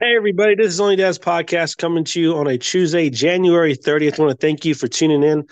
Hey, 0.00 0.14
everybody, 0.14 0.54
this 0.54 0.68
is 0.68 0.80
Only 0.80 0.94
Dad's 0.94 1.18
podcast 1.18 1.76
coming 1.76 2.04
to 2.04 2.20
you 2.20 2.36
on 2.36 2.46
a 2.46 2.56
Tuesday, 2.56 3.10
January 3.10 3.76
30th. 3.76 4.20
I 4.20 4.22
want 4.22 4.30
to 4.40 4.46
thank 4.46 4.64
you 4.64 4.72
for 4.76 4.86
tuning 4.86 5.24
in. 5.24 5.44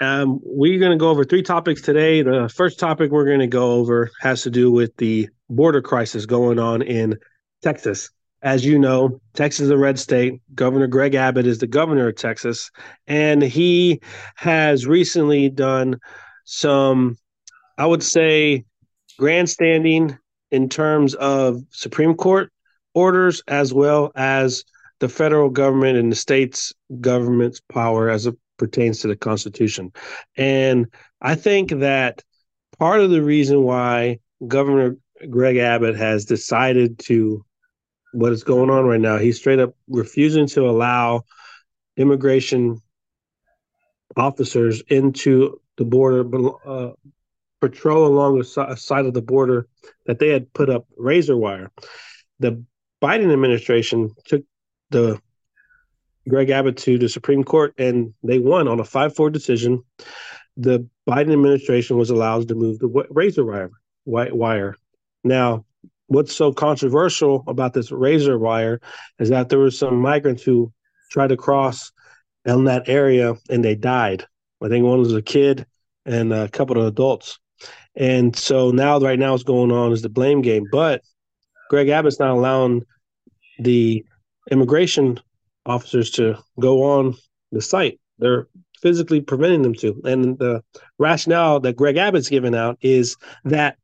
Um, 0.00 0.40
we're 0.42 0.78
going 0.78 0.92
to 0.92 0.96
go 0.96 1.10
over 1.10 1.22
three 1.22 1.42
topics 1.42 1.82
today. 1.82 2.22
The 2.22 2.48
first 2.48 2.78
topic 2.78 3.10
we're 3.10 3.26
going 3.26 3.40
to 3.40 3.46
go 3.46 3.72
over 3.72 4.10
has 4.22 4.40
to 4.44 4.50
do 4.50 4.72
with 4.72 4.96
the 4.96 5.28
border 5.50 5.82
crisis 5.82 6.24
going 6.24 6.58
on 6.58 6.80
in 6.80 7.18
Texas. 7.62 8.08
As 8.40 8.64
you 8.64 8.78
know, 8.78 9.20
Texas 9.34 9.64
is 9.64 9.70
a 9.70 9.76
red 9.76 9.98
state. 9.98 10.40
Governor 10.54 10.86
Greg 10.86 11.14
Abbott 11.14 11.46
is 11.46 11.58
the 11.58 11.66
governor 11.66 12.08
of 12.08 12.16
Texas, 12.16 12.70
and 13.06 13.42
he 13.42 14.00
has 14.36 14.86
recently 14.86 15.50
done 15.50 16.00
some, 16.46 17.18
I 17.76 17.84
would 17.84 18.02
say, 18.02 18.64
grandstanding 19.18 20.16
in 20.50 20.70
terms 20.70 21.12
of 21.16 21.60
Supreme 21.68 22.14
Court 22.14 22.50
orders 22.94 23.42
as 23.48 23.72
well 23.72 24.12
as 24.14 24.64
the 25.00 25.08
federal 25.08 25.50
government 25.50 25.98
and 25.98 26.10
the 26.10 26.16
state's 26.16 26.72
government's 27.00 27.60
power 27.60 28.08
as 28.08 28.26
it 28.26 28.36
pertains 28.56 29.00
to 29.00 29.08
the 29.08 29.16
Constitution. 29.16 29.92
And 30.36 30.86
I 31.20 31.34
think 31.34 31.70
that 31.70 32.22
part 32.78 33.00
of 33.00 33.10
the 33.10 33.22
reason 33.22 33.62
why 33.62 34.20
Governor 34.46 34.96
Greg 35.28 35.56
Abbott 35.56 35.96
has 35.96 36.24
decided 36.24 36.98
to 37.00 37.44
what 38.12 38.32
is 38.32 38.44
going 38.44 38.70
on 38.70 38.84
right 38.84 39.00
now, 39.00 39.18
he's 39.18 39.38
straight 39.38 39.58
up 39.58 39.74
refusing 39.88 40.46
to 40.46 40.68
allow 40.68 41.24
immigration 41.96 42.80
officers 44.16 44.82
into 44.88 45.60
the 45.76 45.84
border 45.84 46.24
uh, 46.64 46.92
patrol 47.60 48.06
along 48.06 48.38
the 48.38 48.76
side 48.76 49.06
of 49.06 49.14
the 49.14 49.22
border 49.22 49.66
that 50.06 50.18
they 50.18 50.28
had 50.28 50.52
put 50.52 50.70
up 50.70 50.86
razor 50.96 51.36
wire. 51.36 51.72
The 52.38 52.64
Biden 53.04 53.30
administration 53.30 54.10
took 54.24 54.42
the 54.88 55.20
Greg 56.26 56.48
Abbott 56.48 56.78
to 56.78 56.96
the 56.96 57.10
Supreme 57.10 57.44
Court 57.44 57.74
and 57.76 58.14
they 58.22 58.38
won 58.38 58.66
on 58.66 58.80
a 58.80 58.84
5 58.84 59.14
4 59.14 59.28
decision. 59.28 59.82
The 60.56 60.88
Biden 61.06 61.34
administration 61.34 61.98
was 61.98 62.08
allowed 62.08 62.48
to 62.48 62.54
move 62.54 62.78
the 62.78 62.88
razor 63.10 63.44
wire. 63.44 63.70
wire. 64.06 64.76
Now, 65.22 65.66
what's 66.06 66.34
so 66.34 66.50
controversial 66.50 67.44
about 67.46 67.74
this 67.74 67.92
razor 67.92 68.38
wire 68.38 68.80
is 69.18 69.28
that 69.28 69.50
there 69.50 69.58
were 69.58 69.70
some 69.70 70.00
migrants 70.00 70.42
who 70.42 70.72
tried 71.10 71.28
to 71.28 71.36
cross 71.36 71.92
in 72.46 72.64
that 72.64 72.88
area 72.88 73.34
and 73.50 73.62
they 73.62 73.74
died. 73.74 74.24
I 74.62 74.68
think 74.68 74.86
one 74.86 75.00
was 75.00 75.12
a 75.12 75.20
kid 75.20 75.66
and 76.06 76.32
a 76.32 76.48
couple 76.48 76.78
of 76.80 76.86
adults. 76.86 77.38
And 77.94 78.34
so 78.34 78.70
now, 78.70 78.98
right 78.98 79.18
now, 79.18 79.32
what's 79.32 79.44
going 79.44 79.72
on 79.72 79.92
is 79.92 80.00
the 80.00 80.08
blame 80.08 80.40
game. 80.40 80.66
But 80.72 81.02
Greg 81.70 81.88
Abbott's 81.88 82.18
not 82.18 82.30
allowing 82.30 82.82
the 83.58 84.04
immigration 84.50 85.20
officers 85.66 86.10
to 86.10 86.36
go 86.60 86.82
on 86.82 87.14
the 87.52 87.62
site. 87.62 88.00
They're 88.18 88.48
physically 88.80 89.20
preventing 89.20 89.62
them 89.62 89.74
to. 89.74 90.00
And 90.04 90.38
the 90.38 90.62
rationale 90.98 91.60
that 91.60 91.76
Greg 91.76 91.96
Abbott's 91.96 92.28
given 92.28 92.54
out 92.54 92.78
is 92.82 93.16
that 93.44 93.78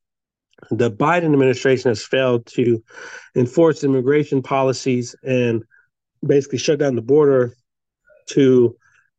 the 0.70 0.90
Biden 0.90 1.32
administration 1.32 1.90
has 1.90 2.04
failed 2.04 2.44
to 2.46 2.82
enforce 3.34 3.82
immigration 3.82 4.42
policies 4.42 5.16
and 5.22 5.64
basically 6.24 6.58
shut 6.58 6.78
down 6.78 6.96
the 6.96 7.02
border 7.02 7.56
to 8.26 8.76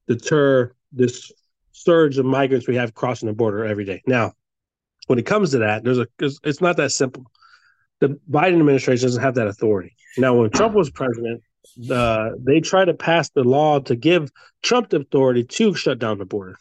deter 0.08 0.72
this 0.92 1.32
surge 1.72 2.18
of 2.20 2.26
migrants 2.26 2.68
we 2.68 2.76
have 2.76 2.94
crossing 2.94 3.28
the 3.28 3.34
border 3.34 3.66
every 3.66 3.86
day. 3.86 4.04
Now, 4.06 4.34
when 5.08 5.18
it 5.18 5.26
comes 5.26 5.52
to 5.52 5.58
that, 5.60 5.84
there's 5.84 5.98
a 5.98 6.08
it's 6.20 6.62
not 6.62 6.78
that 6.78 6.92
simple 6.92 7.26
the 8.02 8.20
Biden 8.30 8.60
administration 8.60 9.08
doesn't 9.08 9.24
have 9.24 9.36
that 9.36 9.48
authority. 9.48 9.96
Now, 10.18 10.34
when 10.34 10.50
Trump 10.50 10.74
was 10.76 10.90
president, 10.90 11.42
uh, 11.90 12.32
they 12.38 12.60
tried 12.60 12.86
to 12.86 12.94
pass 12.94 13.30
the 13.30 13.44
law 13.44 13.80
to 13.80 13.96
give 13.96 14.30
Trump 14.64 14.90
the 14.90 14.98
authority 14.98 15.44
to 15.46 15.74
shut 15.74 16.00
down 16.00 16.18
the 16.18 16.26
border. 16.26 16.58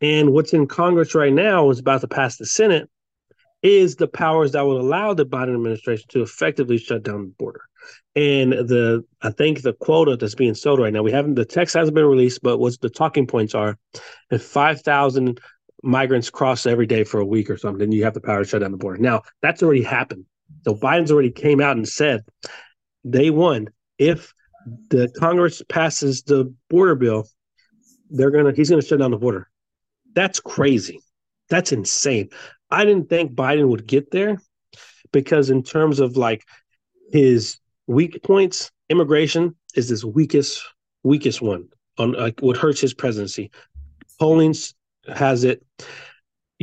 And 0.00 0.32
what's 0.32 0.52
in 0.52 0.66
Congress 0.66 1.14
right 1.14 1.32
now 1.32 1.70
is 1.70 1.78
about 1.78 2.02
to 2.02 2.08
pass 2.08 2.36
the 2.36 2.44
Senate 2.44 2.90
is 3.62 3.96
the 3.96 4.08
powers 4.08 4.52
that 4.52 4.66
would 4.66 4.76
allow 4.78 5.14
the 5.14 5.24
Biden 5.24 5.54
administration 5.54 6.04
to 6.10 6.20
effectively 6.20 6.76
shut 6.76 7.02
down 7.02 7.22
the 7.22 7.34
border. 7.38 7.62
And 8.14 8.52
the 8.52 9.04
I 9.22 9.30
think 9.30 9.62
the 9.62 9.72
quota 9.72 10.16
that's 10.16 10.34
being 10.34 10.54
sold 10.54 10.80
right 10.80 10.92
now, 10.92 11.02
we 11.02 11.12
haven't 11.12 11.34
the 11.34 11.44
text 11.44 11.74
hasn't 11.74 11.94
been 11.94 12.04
released, 12.04 12.42
but 12.42 12.58
what 12.58 12.78
the 12.80 12.90
talking 12.90 13.26
points 13.26 13.54
are, 13.54 13.78
if 14.30 14.42
five 14.42 14.82
thousand 14.82 15.40
migrants 15.82 16.30
cross 16.30 16.66
every 16.66 16.86
day 16.86 17.04
for 17.04 17.20
a 17.20 17.26
week 17.26 17.48
or 17.48 17.56
something, 17.56 17.90
you 17.92 18.04
have 18.04 18.14
the 18.14 18.20
power 18.20 18.42
to 18.42 18.48
shut 18.48 18.60
down 18.60 18.72
the 18.72 18.76
border. 18.76 18.98
Now 18.98 19.22
that's 19.40 19.62
already 19.62 19.82
happened. 19.82 20.26
So 20.62 20.74
Biden's 20.74 21.10
already 21.10 21.30
came 21.30 21.60
out 21.60 21.76
and 21.76 21.88
said 21.88 22.24
day 23.08 23.30
one, 23.30 23.68
if 23.98 24.32
the 24.90 25.12
Congress 25.18 25.62
passes 25.68 26.22
the 26.22 26.52
border 26.70 26.94
bill, 26.94 27.28
they're 28.10 28.30
gonna 28.30 28.52
he's 28.54 28.70
gonna 28.70 28.82
shut 28.82 28.98
down 28.98 29.10
the 29.10 29.16
border. 29.16 29.48
That's 30.14 30.40
crazy. 30.40 31.00
That's 31.48 31.72
insane. 31.72 32.30
I 32.70 32.84
didn't 32.84 33.08
think 33.08 33.34
Biden 33.34 33.68
would 33.68 33.86
get 33.86 34.10
there 34.10 34.38
because 35.12 35.50
in 35.50 35.62
terms 35.62 36.00
of 36.00 36.16
like 36.16 36.42
his 37.12 37.58
weak 37.86 38.22
points, 38.22 38.70
immigration 38.88 39.54
is 39.74 39.88
his 39.88 40.04
weakest 40.04 40.62
weakest 41.02 41.42
one 41.42 41.68
on 41.98 42.12
like 42.12 42.40
what 42.40 42.56
hurts 42.56 42.80
his 42.80 42.94
presidency. 42.94 43.50
Polling 44.18 44.54
has 45.12 45.44
it 45.44 45.64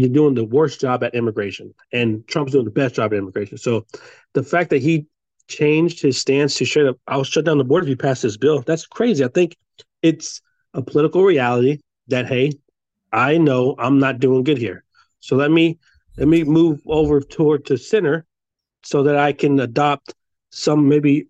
you're 0.01 0.09
doing 0.09 0.33
the 0.33 0.43
worst 0.43 0.81
job 0.81 1.03
at 1.03 1.15
immigration, 1.15 1.73
and 1.93 2.27
Trump's 2.27 2.51
doing 2.51 2.65
the 2.65 2.71
best 2.71 2.95
job 2.95 3.13
at 3.13 3.17
immigration. 3.17 3.57
So 3.57 3.85
the 4.33 4.43
fact 4.43 4.69
that 4.71 4.81
he 4.81 5.05
changed 5.47 6.01
his 6.01 6.17
stance 6.17 6.55
to 6.55 6.65
straight 6.65 6.87
up, 6.87 6.97
I'll 7.07 7.23
shut 7.23 7.45
down 7.45 7.57
the 7.57 7.63
border 7.63 7.85
if 7.85 7.89
you 7.89 7.97
pass 7.97 8.21
this 8.21 8.37
bill. 8.37 8.61
That's 8.61 8.85
crazy. 8.85 9.23
I 9.23 9.27
think 9.27 9.55
it's 10.01 10.41
a 10.73 10.81
political 10.81 11.23
reality 11.23 11.79
that 12.07 12.27
hey, 12.27 12.53
I 13.11 13.37
know 13.37 13.75
I'm 13.77 13.99
not 13.99 14.19
doing 14.19 14.43
good 14.43 14.57
here. 14.57 14.83
So 15.19 15.35
let 15.35 15.51
me 15.51 15.79
let 16.17 16.27
me 16.27 16.43
move 16.43 16.81
over 16.87 17.21
toward 17.21 17.65
to 17.67 17.77
center 17.77 18.25
so 18.83 19.03
that 19.03 19.17
I 19.17 19.33
can 19.33 19.59
adopt 19.59 20.13
some 20.51 20.89
maybe 20.89 21.27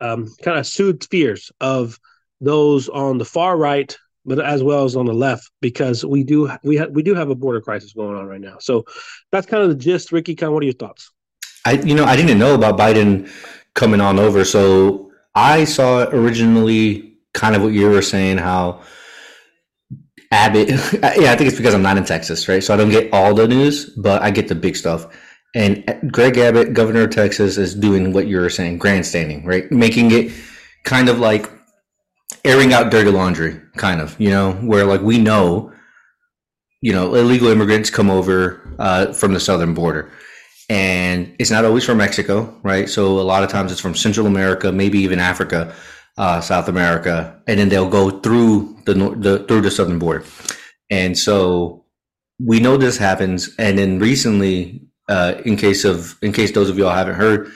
um, 0.00 0.28
kind 0.42 0.58
of 0.58 0.66
soothe 0.66 1.02
fears 1.04 1.50
of 1.60 1.98
those 2.40 2.88
on 2.88 3.18
the 3.18 3.24
far 3.24 3.56
right 3.56 3.96
but 4.24 4.40
as 4.40 4.62
well 4.62 4.84
as 4.84 4.96
on 4.96 5.06
the 5.06 5.12
left 5.12 5.50
because 5.60 6.04
we 6.04 6.24
do 6.24 6.50
we 6.62 6.76
ha- 6.76 6.88
we 6.90 7.02
do 7.02 7.14
have 7.14 7.30
a 7.30 7.34
border 7.34 7.60
crisis 7.60 7.92
going 7.92 8.16
on 8.16 8.26
right 8.26 8.40
now. 8.40 8.56
So 8.58 8.84
that's 9.32 9.46
kind 9.46 9.62
of 9.62 9.68
the 9.68 9.74
gist. 9.74 10.12
Ricky, 10.12 10.34
kind 10.34 10.48
of 10.48 10.54
what 10.54 10.62
are 10.62 10.66
your 10.66 10.74
thoughts? 10.74 11.10
I 11.66 11.72
you 11.72 11.94
know 11.94 12.04
I 12.04 12.16
didn't 12.16 12.38
know 12.38 12.54
about 12.54 12.78
Biden 12.78 13.30
coming 13.74 14.00
on 14.00 14.18
over, 14.18 14.44
so 14.44 15.10
I 15.34 15.64
saw 15.64 16.04
originally 16.04 17.18
kind 17.32 17.56
of 17.56 17.62
what 17.62 17.72
you 17.72 17.88
were 17.90 18.02
saying 18.02 18.38
how 18.38 18.82
Abbott. 20.30 20.68
yeah, 21.02 21.32
I 21.32 21.36
think 21.36 21.48
it's 21.48 21.56
because 21.56 21.74
I'm 21.74 21.82
not 21.82 21.96
in 21.96 22.04
Texas, 22.04 22.48
right? 22.48 22.62
So 22.62 22.74
I 22.74 22.76
don't 22.76 22.90
get 22.90 23.12
all 23.12 23.34
the 23.34 23.46
news, 23.46 23.90
but 23.90 24.22
I 24.22 24.30
get 24.30 24.48
the 24.48 24.54
big 24.54 24.76
stuff. 24.76 25.06
And 25.54 26.10
Greg 26.10 26.36
Abbott, 26.36 26.72
governor 26.74 27.02
of 27.02 27.10
Texas, 27.10 27.56
is 27.56 27.76
doing 27.76 28.12
what 28.12 28.26
you 28.26 28.38
were 28.38 28.50
saying, 28.50 28.78
grandstanding, 28.78 29.46
right? 29.46 29.70
Making 29.70 30.10
it 30.10 30.32
kind 30.82 31.08
of 31.08 31.20
like 31.20 31.48
airing 32.44 32.72
out 32.72 32.90
dirty 32.90 33.10
laundry, 33.10 33.60
kind 33.76 34.00
of, 34.00 34.18
you 34.20 34.30
know, 34.30 34.52
where 34.54 34.84
like 34.84 35.00
we 35.00 35.18
know, 35.18 35.72
you 36.80 36.92
know, 36.92 37.14
illegal 37.14 37.48
immigrants 37.48 37.90
come 37.90 38.10
over 38.10 38.60
uh, 38.78 39.12
from 39.12 39.32
the 39.32 39.40
southern 39.40 39.74
border. 39.74 40.10
And 40.68 41.34
it's 41.38 41.50
not 41.50 41.64
always 41.64 41.84
from 41.84 41.98
Mexico, 41.98 42.58
right? 42.62 42.88
So 42.88 43.20
a 43.20 43.22
lot 43.22 43.42
of 43.42 43.50
times 43.50 43.70
it's 43.72 43.80
from 43.80 43.94
Central 43.94 44.26
America, 44.26 44.72
maybe 44.72 44.98
even 44.98 45.18
Africa, 45.18 45.74
uh, 46.16 46.40
South 46.40 46.68
America, 46.68 47.38
and 47.46 47.58
then 47.58 47.68
they'll 47.68 47.88
go 47.88 48.10
through 48.20 48.76
the, 48.86 48.94
the 48.94 49.44
through 49.46 49.60
the 49.60 49.70
southern 49.70 49.98
border. 49.98 50.24
And 50.90 51.18
so 51.18 51.84
we 52.38 52.60
know 52.60 52.76
this 52.76 52.96
happens. 52.96 53.54
And 53.58 53.78
then 53.78 53.98
recently, 53.98 54.82
uh, 55.08 55.34
in 55.44 55.56
case 55.56 55.84
of 55.84 56.16
in 56.22 56.32
case 56.32 56.52
those 56.52 56.70
of 56.70 56.78
y'all 56.78 56.94
haven't 56.94 57.16
heard, 57.16 57.50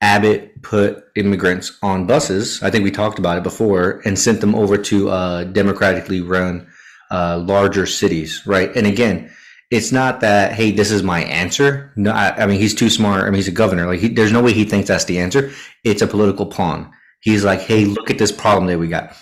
Abbott 0.00 0.62
put 0.62 1.04
immigrants 1.16 1.78
on 1.82 2.06
buses. 2.06 2.62
I 2.62 2.70
think 2.70 2.84
we 2.84 2.90
talked 2.90 3.18
about 3.18 3.38
it 3.38 3.42
before, 3.42 4.02
and 4.04 4.18
sent 4.18 4.40
them 4.40 4.54
over 4.54 4.76
to 4.76 5.08
uh, 5.08 5.44
democratically 5.44 6.20
run 6.20 6.66
uh, 7.10 7.38
larger 7.38 7.86
cities, 7.86 8.42
right? 8.46 8.74
And 8.76 8.86
again, 8.86 9.30
it's 9.70 9.92
not 9.92 10.20
that 10.20 10.52
hey, 10.52 10.70
this 10.70 10.90
is 10.90 11.02
my 11.02 11.20
answer. 11.24 11.92
No, 11.96 12.12
I, 12.12 12.42
I 12.42 12.46
mean 12.46 12.60
he's 12.60 12.74
too 12.74 12.90
smart. 12.90 13.22
I 13.22 13.26
mean 13.26 13.34
he's 13.34 13.48
a 13.48 13.52
governor. 13.52 13.86
Like 13.86 14.00
he, 14.00 14.08
there's 14.08 14.32
no 14.32 14.42
way 14.42 14.52
he 14.52 14.64
thinks 14.64 14.88
that's 14.88 15.04
the 15.06 15.18
answer. 15.18 15.50
It's 15.84 16.02
a 16.02 16.06
political 16.06 16.46
pawn. 16.46 16.92
He's 17.20 17.44
like, 17.44 17.60
hey, 17.60 17.86
look 17.86 18.10
at 18.10 18.18
this 18.18 18.30
problem 18.32 18.66
that 18.66 18.78
we 18.78 18.88
got, 18.88 19.16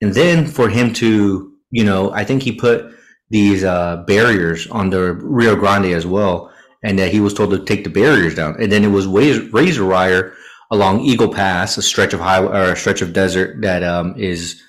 and 0.00 0.14
then 0.14 0.46
for 0.46 0.68
him 0.68 0.92
to, 0.94 1.52
you 1.70 1.84
know, 1.84 2.12
I 2.12 2.24
think 2.24 2.42
he 2.42 2.52
put 2.52 2.94
these 3.30 3.64
uh, 3.64 4.04
barriers 4.06 4.66
on 4.68 4.90
the 4.90 5.14
Rio 5.14 5.56
Grande 5.56 5.86
as 5.86 6.06
well 6.06 6.49
and 6.82 6.98
that 6.98 7.12
he 7.12 7.20
was 7.20 7.34
told 7.34 7.50
to 7.50 7.64
take 7.64 7.84
the 7.84 7.90
barriers 7.90 8.34
down. 8.34 8.56
And 8.60 8.70
then 8.72 8.84
it 8.84 8.88
was 8.88 9.06
razor 9.06 9.86
wire 9.86 10.34
along 10.70 11.00
Eagle 11.00 11.32
Pass, 11.32 11.76
a 11.76 11.82
stretch 11.82 12.14
of 12.14 12.20
highway 12.20 12.48
or 12.48 12.72
a 12.72 12.76
stretch 12.76 13.02
of 13.02 13.12
desert 13.12 13.60
that 13.62 13.82
um, 13.82 14.14
is 14.16 14.62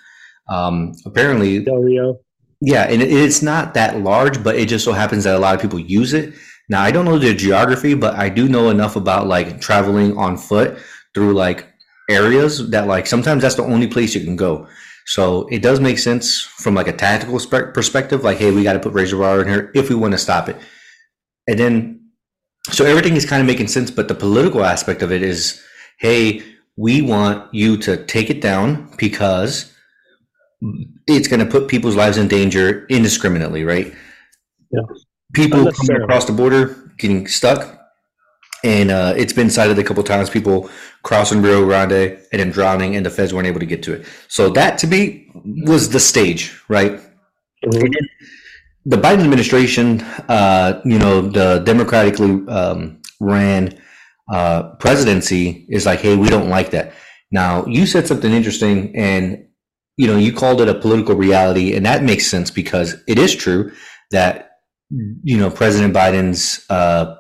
um, 0.50 0.94
apparently 1.06 1.64
Del 1.64 1.78
Rio. 1.78 2.20
Yeah, 2.60 2.84
and 2.84 3.02
it's 3.02 3.42
not 3.42 3.74
that 3.74 4.02
large, 4.02 4.44
but 4.44 4.56
it 4.56 4.70
just 4.70 4.86
so 4.86 4.92
happens 4.92 5.24
that 5.24 5.36
a 5.36 5.40
lot 5.40 5.56
of 5.56 5.62
people 5.62 5.80
use 5.80 6.14
it. 6.14 6.36
Now, 6.70 6.82
I 6.82 6.92
don't 6.92 7.06
know 7.06 7.18
the 7.18 7.34
geography, 7.34 7.96
but 7.96 8.16
I 8.16 8.30
do 8.30 8.48
know 8.48 8.70
enough 8.70 8.96
about 8.96 9.28
like 9.28 9.60
traveling 9.60 10.16
on 10.16 10.38
foot 10.38 10.78
through 11.16 11.34
like 11.34 11.68
areas 12.10 12.70
that 12.70 12.88
like 12.88 13.08
sometimes 13.08 13.42
that's 13.42 13.56
the 13.56 13.64
only 13.64 13.88
place 13.88 14.14
you 14.14 14.22
can 14.22 14.36
go. 14.36 14.68
So 15.08 15.48
it 15.50 15.64
does 15.64 15.80
make 15.80 15.98
sense 15.98 16.40
from 16.40 16.76
like 16.76 16.88
a 16.88 16.94
tactical 16.94 17.40
perspective. 17.40 18.24
Like, 18.24 18.38
hey, 18.38 18.52
we 18.52 18.64
got 18.64 18.74
to 18.74 18.80
put 18.80 18.94
razor 18.94 19.18
wire 19.18 19.42
in 19.42 19.48
here 19.48 19.72
if 19.74 19.90
we 19.90 19.96
want 19.96 20.14
to 20.14 20.18
stop 20.18 20.48
it. 20.48 20.58
And 21.48 21.58
then, 21.58 22.01
so 22.70 22.86
everything 22.86 23.16
is 23.16 23.26
kind 23.26 23.42
of 23.42 23.48
making 23.48 23.68
sense. 23.68 23.92
But 23.92 24.08
the 24.08 24.16
political 24.16 24.64
aspect 24.64 25.02
of 25.02 25.12
it 25.12 25.24
is, 25.24 25.62
hey, 26.00 26.44
we 26.78 27.02
want 27.02 27.54
you 27.54 27.78
to 27.78 28.06
take 28.06 28.30
it 28.30 28.42
down 28.42 28.94
because 28.98 29.74
it's 31.08 31.28
going 31.28 31.40
to 31.40 31.46
put 31.46 31.68
people's 31.68 31.96
lives 31.96 32.18
in 32.18 32.28
danger 32.28 32.86
indiscriminately, 32.88 33.64
right? 33.64 33.94
Yeah. 34.72 34.82
People 35.34 35.72
coming 35.72 36.04
across 36.04 36.26
the 36.26 36.34
border 36.34 36.92
getting 36.98 37.28
stuck. 37.28 37.80
And 38.64 38.92
uh, 38.92 39.16
it's 39.18 39.34
been 39.34 39.50
cited 39.50 39.80
a 39.80 39.84
couple 39.84 40.04
times, 40.04 40.30
people 40.30 40.70
crossing 41.02 41.42
Rio 41.42 41.66
Grande 41.66 42.20
and 42.32 42.40
then 42.40 42.52
drowning, 42.52 42.96
and 42.96 43.04
the 43.04 43.10
feds 43.10 43.34
weren't 43.34 43.48
able 43.48 43.60
to 43.60 43.66
get 43.66 43.82
to 43.84 43.94
it. 43.94 44.06
So 44.28 44.50
that, 44.52 44.78
to 44.80 44.88
me, 44.88 45.32
was 45.66 45.90
the 45.90 46.00
stage, 46.00 46.62
right? 46.68 46.92
Mm-hmm. 47.66 48.06
The 48.86 48.98
Biden 48.98 49.24
administration, 49.24 50.02
uh, 50.28 50.82
you 50.84 50.98
know, 50.98 51.22
the 51.22 51.60
democratically 51.60 52.48
um, 52.48 53.02
ran 53.20 53.80
uh, 54.32 54.76
presidency 54.76 55.68
is 55.70 55.86
like, 55.86 56.00
hey, 56.00 56.16
we 56.16 56.30
don't 56.30 56.50
like 56.50 56.72
that. 56.72 56.94
Now, 57.32 57.66
you 57.66 57.86
said 57.86 58.08
something 58.08 58.32
interesting, 58.32 58.96
and 58.96 59.46
you 59.98 60.08
know, 60.08 60.18
you 60.18 60.34
called 60.34 60.62
it 60.62 60.68
a 60.68 60.74
political 60.74 61.16
reality, 61.16 61.76
and 61.76 61.86
that 61.86 62.04
makes 62.04 62.28
sense 62.28 62.50
because 62.50 62.96
it 63.08 63.20
is 63.20 63.36
true 63.36 63.72
that 64.12 64.52
you 65.24 65.38
know 65.38 65.50
President 65.50 65.94
Biden's 65.94 66.66
uh, 66.70 67.16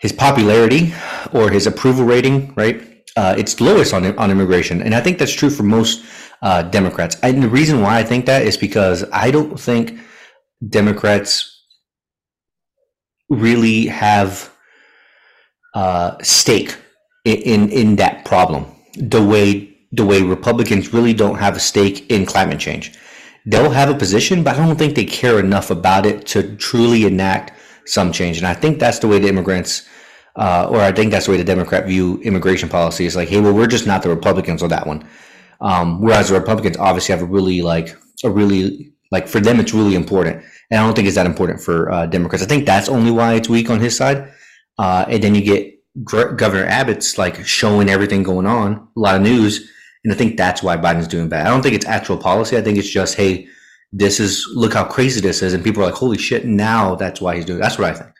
his 0.00 0.12
popularity 0.12 0.92
or 1.32 1.50
his 1.50 1.66
approval 1.66 2.04
rating, 2.04 2.52
right? 2.54 3.04
Uh, 3.16 3.34
it's 3.38 3.60
lowest 3.60 3.94
on 3.94 4.16
on 4.18 4.30
immigration, 4.30 4.82
and 4.82 4.94
I 4.94 5.00
think 5.00 5.18
that's 5.18 5.32
true 5.32 5.50
for 5.50 5.62
most 5.62 6.04
uh, 6.42 6.62
Democrats. 6.62 7.16
And 7.22 7.42
the 7.42 7.48
reason 7.48 7.80
why 7.80 7.98
I 7.98 8.04
think 8.04 8.26
that 8.26 8.42
is 8.42 8.56
because 8.56 9.04
I 9.12 9.30
don't 9.30 9.58
think 9.58 9.98
Democrats 10.66 11.64
really 13.28 13.86
have 13.86 14.52
uh, 15.74 16.16
stake 16.22 16.76
in, 17.24 17.36
in 17.42 17.68
in 17.70 17.96
that 17.96 18.24
problem 18.24 18.66
the 18.96 19.24
way 19.24 19.76
the 19.92 20.04
way 20.04 20.22
Republicans 20.22 20.92
really 20.92 21.12
don't 21.12 21.36
have 21.36 21.56
a 21.56 21.60
stake 21.60 22.10
in 22.10 22.26
climate 22.26 22.58
change. 22.58 22.92
They'll 23.46 23.70
have 23.70 23.88
a 23.88 23.94
position, 23.94 24.42
but 24.42 24.56
I 24.56 24.66
don't 24.66 24.76
think 24.76 24.94
they 24.94 25.04
care 25.04 25.38
enough 25.38 25.70
about 25.70 26.06
it 26.06 26.26
to 26.28 26.56
truly 26.56 27.04
enact 27.04 27.52
some 27.86 28.12
change. 28.12 28.38
And 28.38 28.46
I 28.46 28.54
think 28.54 28.78
that's 28.78 28.98
the 28.98 29.08
way 29.08 29.18
the 29.18 29.28
immigrants, 29.28 29.88
uh, 30.36 30.68
or 30.70 30.80
I 30.80 30.92
think 30.92 31.10
that's 31.10 31.26
the 31.26 31.32
way 31.32 31.38
the 31.38 31.44
Democrat 31.44 31.86
view 31.86 32.20
immigration 32.22 32.68
policy 32.68 33.06
is 33.06 33.16
like, 33.16 33.28
hey, 33.28 33.40
well, 33.40 33.54
we're 33.54 33.66
just 33.66 33.86
not 33.86 34.02
the 34.02 34.10
Republicans 34.10 34.62
on 34.62 34.68
that 34.68 34.86
one. 34.86 35.08
Um, 35.60 36.00
whereas 36.00 36.28
the 36.28 36.38
Republicans 36.38 36.76
obviously 36.76 37.12
have 37.14 37.22
a 37.22 37.26
really 37.26 37.62
like 37.62 37.96
a 38.24 38.30
really 38.30 38.92
like 39.10 39.28
for 39.28 39.40
them 39.40 39.60
it's 39.60 39.74
really 39.74 39.94
important, 39.94 40.42
and 40.70 40.80
I 40.80 40.84
don't 40.84 40.94
think 40.94 41.06
it's 41.06 41.16
that 41.16 41.26
important 41.26 41.60
for 41.60 41.90
uh, 41.90 42.06
Democrats. 42.06 42.42
I 42.42 42.46
think 42.46 42.66
that's 42.66 42.88
only 42.88 43.10
why 43.10 43.34
it's 43.34 43.48
weak 43.48 43.70
on 43.70 43.80
his 43.80 43.96
side. 43.96 44.32
Uh, 44.78 45.04
and 45.08 45.22
then 45.22 45.34
you 45.34 45.42
get 45.42 45.74
Governor 46.04 46.64
Abbott's 46.64 47.18
like 47.18 47.44
showing 47.44 47.90
everything 47.90 48.22
going 48.22 48.46
on, 48.46 48.88
a 48.96 49.00
lot 49.00 49.16
of 49.16 49.22
news 49.22 49.70
and 50.04 50.12
I 50.12 50.16
think 50.16 50.36
that's 50.36 50.62
why 50.62 50.76
Biden's 50.76 51.08
doing 51.08 51.28
bad. 51.28 51.46
I 51.46 51.50
don't 51.50 51.62
think 51.62 51.74
it's 51.74 51.86
actual 51.86 52.16
policy. 52.16 52.56
I 52.56 52.62
think 52.62 52.78
it's 52.78 52.88
just, 52.88 53.16
hey, 53.16 53.46
this 53.92 54.20
is 54.20 54.48
look 54.54 54.72
how 54.72 54.84
crazy 54.84 55.20
this 55.20 55.42
is, 55.42 55.52
and 55.52 55.64
people 55.64 55.82
are 55.82 55.86
like, 55.86 55.94
holy 55.94 56.16
shit! 56.16 56.46
Now 56.46 56.94
that's 56.94 57.20
why 57.20 57.36
he's 57.36 57.44
doing. 57.44 57.58
That's 57.58 57.76
what 57.76 57.90
I 57.90 57.94
think. 57.94 58.10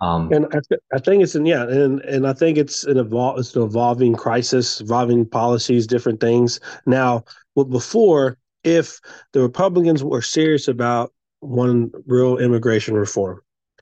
Um, 0.00 0.32
and 0.32 0.46
I, 0.46 0.60
th- 0.68 0.80
I, 0.94 0.98
think 1.00 1.22
it's 1.22 1.34
in 1.34 1.44
yeah, 1.44 1.64
and 1.64 2.00
and 2.02 2.26
I 2.26 2.32
think 2.32 2.56
it's 2.56 2.84
an 2.84 2.98
evol- 2.98 3.38
it's 3.38 3.56
an 3.56 3.62
evolving 3.62 4.14
crisis, 4.14 4.80
evolving 4.80 5.26
policies, 5.26 5.86
different 5.88 6.20
things. 6.20 6.60
Now, 6.86 7.24
well, 7.56 7.64
before, 7.64 8.38
if 8.62 9.00
the 9.32 9.40
Republicans 9.40 10.04
were 10.04 10.22
serious 10.22 10.68
about 10.68 11.12
one 11.40 11.90
real 12.06 12.38
immigration 12.38 12.94
reform, 12.94 13.40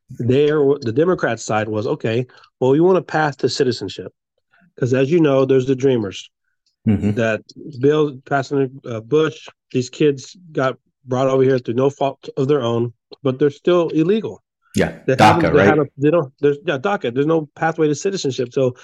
there 0.08 0.58
the 0.80 0.92
Democrat 0.92 1.38
side 1.38 1.68
was 1.68 1.86
okay. 1.86 2.26
Well, 2.60 2.70
we 2.70 2.80
want 2.80 2.96
to 2.96 3.02
pass 3.02 3.36
to 3.36 3.50
citizenship 3.50 4.12
because, 4.74 4.94
as 4.94 5.10
you 5.10 5.20
know, 5.20 5.44
there's 5.44 5.66
the 5.66 5.76
Dreamers 5.76 6.30
mm-hmm. 6.88 7.12
that 7.12 7.42
Bill 7.80 8.19
passing 8.24 8.80
uh, 8.86 9.00
Bush, 9.00 9.48
these 9.72 9.90
kids 9.90 10.36
got 10.52 10.78
brought 11.04 11.28
over 11.28 11.42
here 11.42 11.58
through 11.58 11.74
no 11.74 11.90
fault 11.90 12.28
of 12.36 12.48
their 12.48 12.62
own, 12.62 12.92
but 13.22 13.38
they're 13.38 13.50
still 13.50 13.88
illegal. 13.90 14.42
Yeah, 14.76 14.99
they 15.06 15.17
DACA, 15.17 15.43
they 15.43 15.50
right? 15.50 15.78
A, 15.78 15.87
they 15.96 16.11
don't. 16.11 16.32
There's 16.40 16.58
yeah, 16.64 16.78
DACA. 16.78 17.14
There's 17.14 17.26
no 17.26 17.49
pathway 17.55 17.88
to 17.88 17.94
citizenship. 17.94 18.52
So 18.52 18.76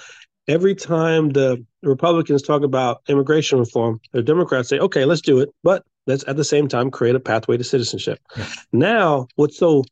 every 0.47 0.75
time 0.75 1.29
the 1.29 1.63
Republicans 1.83 2.41
talk 2.41 2.63
about 2.63 3.01
immigration 3.07 3.59
reform, 3.59 3.99
the 4.11 4.23
Democrats 4.23 4.69
say, 4.69 4.79
"Okay, 4.79 5.05
let's 5.05 5.21
do 5.21 5.39
it," 5.39 5.49
but 5.63 5.85
let's 6.07 6.23
at 6.27 6.35
the 6.35 6.43
same 6.43 6.67
time 6.67 6.91
create 6.91 7.15
a 7.15 7.19
pathway 7.19 7.57
to 7.57 7.63
citizenship. 7.63 8.19
Yeah. 8.35 8.47
Now, 8.71 9.27
what's 9.35 9.57
so 9.57 9.83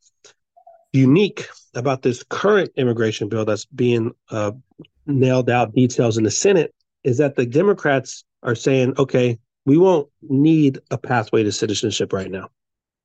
unique 0.93 1.47
about 1.73 2.01
this 2.01 2.23
current 2.23 2.71
immigration 2.75 3.29
bill 3.29 3.45
that's 3.45 3.65
being 3.65 4.11
uh, 4.29 4.51
nailed 5.05 5.49
out 5.49 5.73
details 5.73 6.17
in 6.17 6.23
the 6.23 6.31
Senate 6.31 6.73
is 7.03 7.17
that 7.17 7.35
the 7.35 7.45
Democrats 7.45 8.23
are 8.43 8.55
saying, 8.55 8.93
okay, 8.97 9.37
we 9.65 9.77
won't 9.77 10.09
need 10.21 10.79
a 10.89 10.97
pathway 10.97 11.43
to 11.43 11.51
citizenship 11.51 12.13
right 12.13 12.31
now. 12.31 12.49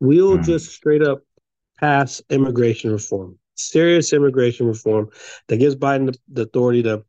We'll 0.01 0.39
mm. 0.39 0.45
just 0.45 0.73
straight 0.73 1.03
up 1.03 1.23
pass 1.79 2.23
immigration 2.31 2.91
reform, 2.93 3.39
serious 3.55 4.13
immigration 4.13 4.67
reform 4.67 5.09
that 5.49 5.59
gives 5.59 5.77
Biden 5.77 6.07
the, 6.07 6.19
the 6.33 6.43
authority 6.43 6.83
to 6.85 7.05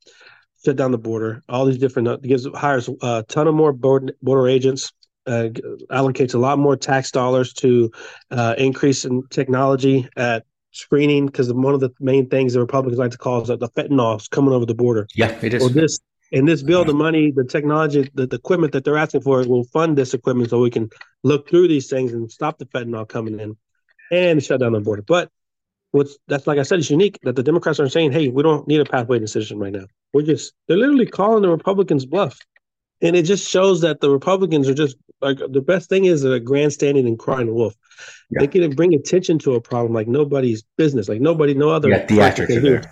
shut 0.63 0.75
down 0.75 0.91
the 0.91 0.97
border. 0.97 1.43
All 1.49 1.65
these 1.65 1.77
different 1.77 2.21
gives 2.21 2.47
hires 2.55 2.89
a 3.01 3.23
ton 3.27 3.47
of 3.47 3.55
more 3.55 3.73
border, 3.73 4.13
border 4.21 4.47
agents. 4.47 4.91
Uh, 5.25 5.49
allocates 5.91 6.35
a 6.35 6.37
lot 6.37 6.57
more 6.57 6.77
tax 6.77 7.11
dollars 7.11 7.51
to 7.51 7.91
uh, 8.31 8.55
increase 8.57 9.03
in 9.03 9.21
technology 9.27 10.07
at 10.15 10.45
screening 10.71 11.25
because 11.25 11.51
one 11.51 11.73
of 11.73 11.81
the 11.81 11.89
main 11.99 12.29
things 12.29 12.53
the 12.53 12.61
Republicans 12.61 12.97
like 12.97 13.11
to 13.11 13.17
call 13.17 13.41
is 13.41 13.49
that 13.49 13.59
the 13.59 13.67
fentanyl 13.69 14.21
is 14.21 14.29
coming 14.29 14.53
over 14.53 14.65
the 14.65 14.73
border. 14.73 15.05
Yeah, 15.15 15.37
it 15.41 15.53
is. 15.53 15.61
Or 15.61 15.69
this 15.69 15.99
in 16.31 16.45
this 16.45 16.63
bill, 16.63 16.85
the 16.85 16.93
money, 16.93 17.31
the 17.31 17.43
technology, 17.43 18.09
the, 18.13 18.27
the 18.27 18.35
equipment 18.37 18.73
that 18.73 18.83
they're 18.83 18.97
asking 18.97 19.21
for 19.21 19.45
will 19.47 19.63
fund 19.65 19.97
this 19.97 20.13
equipment 20.13 20.49
so 20.49 20.59
we 20.59 20.69
can 20.69 20.89
look 21.23 21.49
through 21.49 21.67
these 21.67 21.89
things 21.89 22.13
and 22.13 22.31
stop 22.31 22.57
the 22.57 22.65
fentanyl 22.65 23.07
coming 23.07 23.39
in 23.39 23.57
and 24.11 24.43
shut 24.43 24.59
down 24.59 24.73
the 24.73 24.79
border. 24.79 25.01
But 25.01 25.29
what's 25.91 26.17
that's 26.27 26.47
like 26.47 26.59
I 26.59 26.63
said, 26.63 26.79
it's 26.79 26.89
unique 26.89 27.19
that 27.23 27.35
the 27.35 27.43
Democrats 27.43 27.79
are 27.79 27.89
saying, 27.89 28.11
hey, 28.11 28.29
we 28.29 28.43
don't 28.43 28.67
need 28.67 28.79
a 28.79 28.85
pathway 28.85 29.19
decision 29.19 29.59
right 29.59 29.73
now. 29.73 29.85
We're 30.13 30.23
just 30.23 30.53
they're 30.67 30.77
literally 30.77 31.05
calling 31.05 31.41
the 31.41 31.49
Republicans 31.49 32.05
bluff. 32.05 32.39
And 32.99 33.15
it 33.15 33.23
just 33.23 33.47
shows 33.47 33.81
that 33.81 34.01
the 34.01 34.09
Republicans 34.09 34.67
are 34.67 34.73
just 34.73 34.97
like 35.21 35.37
the 35.37 35.61
best 35.61 35.89
thing 35.89 36.05
is 36.05 36.23
a 36.23 36.39
grandstanding 36.39 37.07
and 37.07 37.17
crying 37.17 37.53
wolf. 37.53 37.75
Yeah. 38.29 38.41
They 38.41 38.47
can 38.47 38.75
bring 38.75 38.93
attention 38.93 39.39
to 39.39 39.55
a 39.55 39.61
problem 39.61 39.93
like 39.93 40.07
nobody's 40.07 40.63
business, 40.77 41.07
like 41.07 41.21
nobody, 41.21 41.53
no 41.53 41.69
other. 41.69 41.89
Yeah, 41.89 42.05
theatrics 42.05 42.57
are 42.57 42.61
there. 42.61 42.91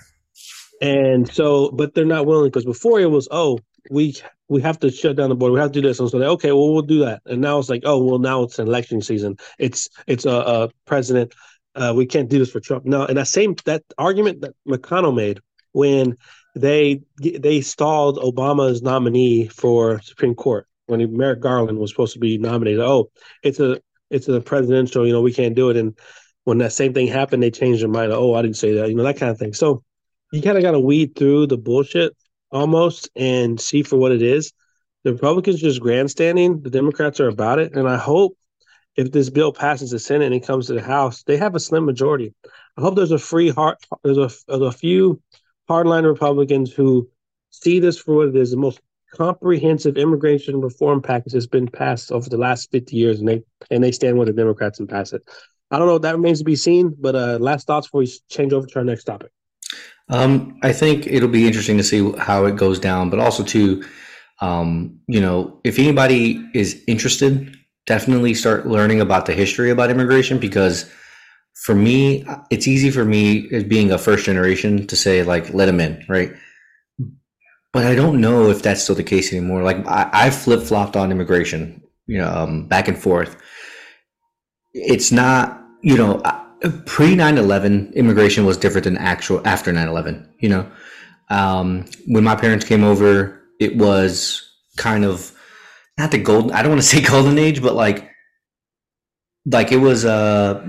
And 0.81 1.31
so, 1.31 1.72
but 1.72 1.93
they're 1.93 2.05
not 2.05 2.25
willing 2.25 2.50
because 2.50 2.65
before 2.65 3.00
it 3.00 3.10
was, 3.10 3.27
oh, 3.31 3.60
we 3.89 4.15
we 4.47 4.61
have 4.61 4.79
to 4.79 4.91
shut 4.91 5.15
down 5.15 5.29
the 5.29 5.35
border. 5.35 5.53
We 5.53 5.59
have 5.59 5.71
to 5.71 5.81
do 5.81 5.87
this. 5.87 5.99
And 5.99 6.09
so 6.09 6.19
they, 6.19 6.25
okay, 6.25 6.51
well, 6.51 6.71
we'll 6.71 6.81
do 6.83 6.99
that. 6.99 7.21
And 7.25 7.41
now 7.41 7.57
it's 7.57 7.69
like, 7.69 7.81
oh, 7.85 8.03
well, 8.03 8.19
now 8.19 8.43
it's 8.43 8.59
an 8.59 8.67
election 8.67 9.01
season. 9.01 9.37
It's 9.57 9.89
it's 10.07 10.25
a, 10.25 10.31
a 10.31 10.69
president. 10.85 11.33
Uh, 11.75 11.93
we 11.95 12.05
can't 12.05 12.29
do 12.29 12.39
this 12.39 12.51
for 12.51 12.59
Trump. 12.59 12.85
No, 12.85 13.05
and 13.05 13.17
that 13.17 13.27
same 13.27 13.55
that 13.65 13.83
argument 13.97 14.41
that 14.41 14.53
McConnell 14.67 15.15
made 15.15 15.39
when 15.71 16.15
they 16.55 17.01
they 17.19 17.61
stalled 17.61 18.17
Obama's 18.17 18.81
nominee 18.81 19.47
for 19.47 19.99
Supreme 20.01 20.35
Court 20.35 20.67
when 20.87 20.99
he, 20.99 21.05
Merrick 21.05 21.41
Garland 21.41 21.79
was 21.79 21.89
supposed 21.89 22.13
to 22.13 22.19
be 22.19 22.37
nominated. 22.37 22.79
Oh, 22.79 23.09
it's 23.43 23.59
a 23.59 23.81
it's 24.09 24.27
a 24.27 24.39
presidential. 24.39 25.05
You 25.05 25.13
know, 25.13 25.21
we 25.21 25.33
can't 25.33 25.55
do 25.55 25.69
it. 25.69 25.77
And 25.77 25.97
when 26.43 26.59
that 26.59 26.73
same 26.73 26.93
thing 26.93 27.07
happened, 27.07 27.43
they 27.43 27.51
changed 27.51 27.81
their 27.81 27.89
mind. 27.89 28.11
Oh, 28.11 28.35
I 28.35 28.41
didn't 28.41 28.57
say 28.57 28.75
that. 28.75 28.89
You 28.89 28.95
know, 28.95 29.03
that 29.03 29.17
kind 29.17 29.31
of 29.31 29.39
thing. 29.39 29.53
So 29.53 29.83
you 30.31 30.41
kind 30.41 30.57
of 30.57 30.63
got 30.63 30.71
to 30.71 30.79
weed 30.79 31.15
through 31.15 31.47
the 31.47 31.57
bullshit 31.57 32.13
almost 32.55 33.09
and 33.15 33.59
see 33.59 33.83
for 33.83 33.97
what 33.97 34.13
it 34.13 34.21
is. 34.21 34.53
The 35.03 35.13
Republicans 35.13 35.59
just 35.59 35.81
grandstanding. 35.81 36.62
The 36.62 36.69
Democrats 36.69 37.19
are 37.19 37.27
about 37.27 37.59
it, 37.59 37.75
and 37.75 37.88
I 37.88 37.97
hope 37.97 38.38
if 38.95 39.12
this 39.12 39.29
bill 39.29 39.51
passes 39.51 39.91
the 39.91 40.00
Senate 40.00 40.27
and 40.27 40.33
it 40.33 40.47
comes 40.47 40.67
to 40.67 40.74
the 40.74 40.81
House, 40.81 41.24
they 41.24 41.38
have 41.38 41.53
a 41.53 41.59
slim 41.59 41.85
majority. 41.85 42.33
I 42.77 42.81
hope 42.81 42.95
there's 42.95 43.12
a 43.12 43.19
free 43.19 43.50
heart. 43.50 43.77
There's 44.03 44.17
a, 44.17 44.29
there's 44.47 44.62
a 44.62 44.71
few 44.71 45.21
hardline 45.69 46.05
Republicans 46.05 46.71
who 46.74 47.09
see 47.51 47.79
this 47.79 48.00
for 48.00 48.15
what 48.15 48.29
it 48.29 48.35
is. 48.38 48.51
The 48.51 48.57
most 48.57 48.79
comprehensive 49.13 49.97
immigration 49.97 50.62
reform 50.62 51.01
package 51.01 51.33
has 51.33 51.47
been 51.47 51.67
passed 51.67 52.12
over 52.12 52.29
the 52.29 52.38
last 52.38 52.71
50 52.71 52.95
years, 52.95 53.19
and 53.19 53.27
they 53.27 53.43
and 53.69 53.83
they 53.83 53.91
stand 53.91 54.17
with 54.17 54.27
the 54.27 54.33
Democrats 54.33 54.79
and 54.79 54.88
pass 54.88 55.12
it. 55.12 55.21
I 55.71 55.77
don't 55.77 55.88
know. 55.88 55.97
That 55.97 56.15
remains 56.15 56.39
to 56.39 56.45
be 56.45 56.55
seen. 56.55 56.95
But 56.97 57.15
uh, 57.15 57.38
last 57.39 57.67
thoughts 57.67 57.88
before 57.88 58.00
we 58.00 58.12
change 58.29 58.53
over 58.53 58.65
to 58.65 58.79
our 58.79 58.85
next 58.85 59.03
topic. 59.03 59.31
Um, 60.09 60.59
I 60.62 60.71
think 60.71 61.07
it'll 61.07 61.29
be 61.29 61.47
interesting 61.47 61.77
to 61.77 61.83
see 61.83 62.12
how 62.17 62.45
it 62.45 62.55
goes 62.55 62.79
down, 62.79 63.09
but 63.09 63.19
also 63.19 63.43
too, 63.43 63.83
um, 64.41 65.00
you 65.07 65.19
know, 65.19 65.59
if 65.63 65.79
anybody 65.79 66.47
is 66.53 66.81
interested, 66.88 67.55
definitely 67.88 68.33
start 68.33 68.67
learning 68.67 69.01
about 69.01 69.25
the 69.25 69.33
history 69.33 69.71
about 69.71 69.89
immigration 69.89 70.38
because 70.38 70.89
for 71.55 71.74
me, 71.74 72.25
it's 72.51 72.67
easy 72.67 72.91
for 72.91 73.05
me 73.05 73.47
as 73.51 73.63
being 73.63 73.91
a 73.91 73.97
first 73.97 74.25
generation 74.25 74.85
to 74.88 74.95
say 74.95 75.24
like, 75.24 75.53
let 75.53 75.65
them 75.65 75.79
in, 75.79 76.03
right? 76.07 76.31
but 77.75 77.85
I 77.85 77.93
don't 77.93 78.21
know 78.21 78.50
if 78.50 78.62
that's 78.62 78.81
still 78.81 78.95
the 78.95 79.03
case 79.03 79.33
anymore. 79.33 79.62
Like 79.62 79.85
I, 79.85 80.09
I 80.13 80.29
flip 80.29 80.62
flopped 80.62 80.95
on 80.95 81.12
immigration, 81.12 81.83
you 82.07 82.19
know, 82.19 82.31
um, 82.33 82.67
back 82.69 82.88
and 82.88 82.97
forth. 82.97 83.35
It's 84.74 85.12
not, 85.12 85.62
you 85.81 85.97
know, 85.97 86.21
pre 86.85 87.15
9-11 87.15 87.93
immigration 87.95 88.45
was 88.45 88.57
different 88.57 88.85
than 88.85 88.97
actual 88.97 89.41
after 89.45 89.71
9-11 89.71 90.27
you 90.39 90.50
know? 90.50 90.69
Um, 91.29 91.85
when 92.07 92.24
my 92.24 92.35
parents 92.35 92.65
came 92.65 92.83
over 92.83 93.41
it 93.59 93.77
was 93.77 94.41
kind 94.77 95.05
of 95.05 95.31
not 95.97 96.12
the 96.12 96.17
golden 96.17 96.51
i 96.51 96.62
don't 96.62 96.71
want 96.71 96.81
to 96.81 96.88
say 96.95 97.01
golden 97.01 97.38
age 97.38 97.62
but 97.62 97.75
like 97.75 98.12
like 99.45 99.71
it 99.71 99.77
was 99.77 100.05
uh 100.05 100.65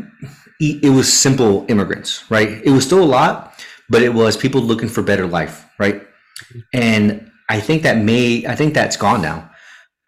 it 0.59 0.91
was 0.91 1.13
simple 1.13 1.67
immigrants 1.69 2.25
right? 2.31 2.63
It 2.65 2.71
was 2.71 2.85
still 2.85 3.03
a 3.03 3.05
lot 3.05 3.53
but 3.89 4.03
it 4.03 4.15
was 4.15 4.37
people 4.37 4.61
looking 4.61 4.89
for 4.89 5.03
better 5.03 5.27
life 5.27 5.67
right? 5.79 6.03
And 6.73 7.31
i 7.49 7.61
think 7.61 7.83
that 7.83 7.99
may 7.99 8.45
i 8.47 8.55
think 8.55 8.75
that's 8.75 8.97
gone 8.97 9.23
now. 9.23 9.51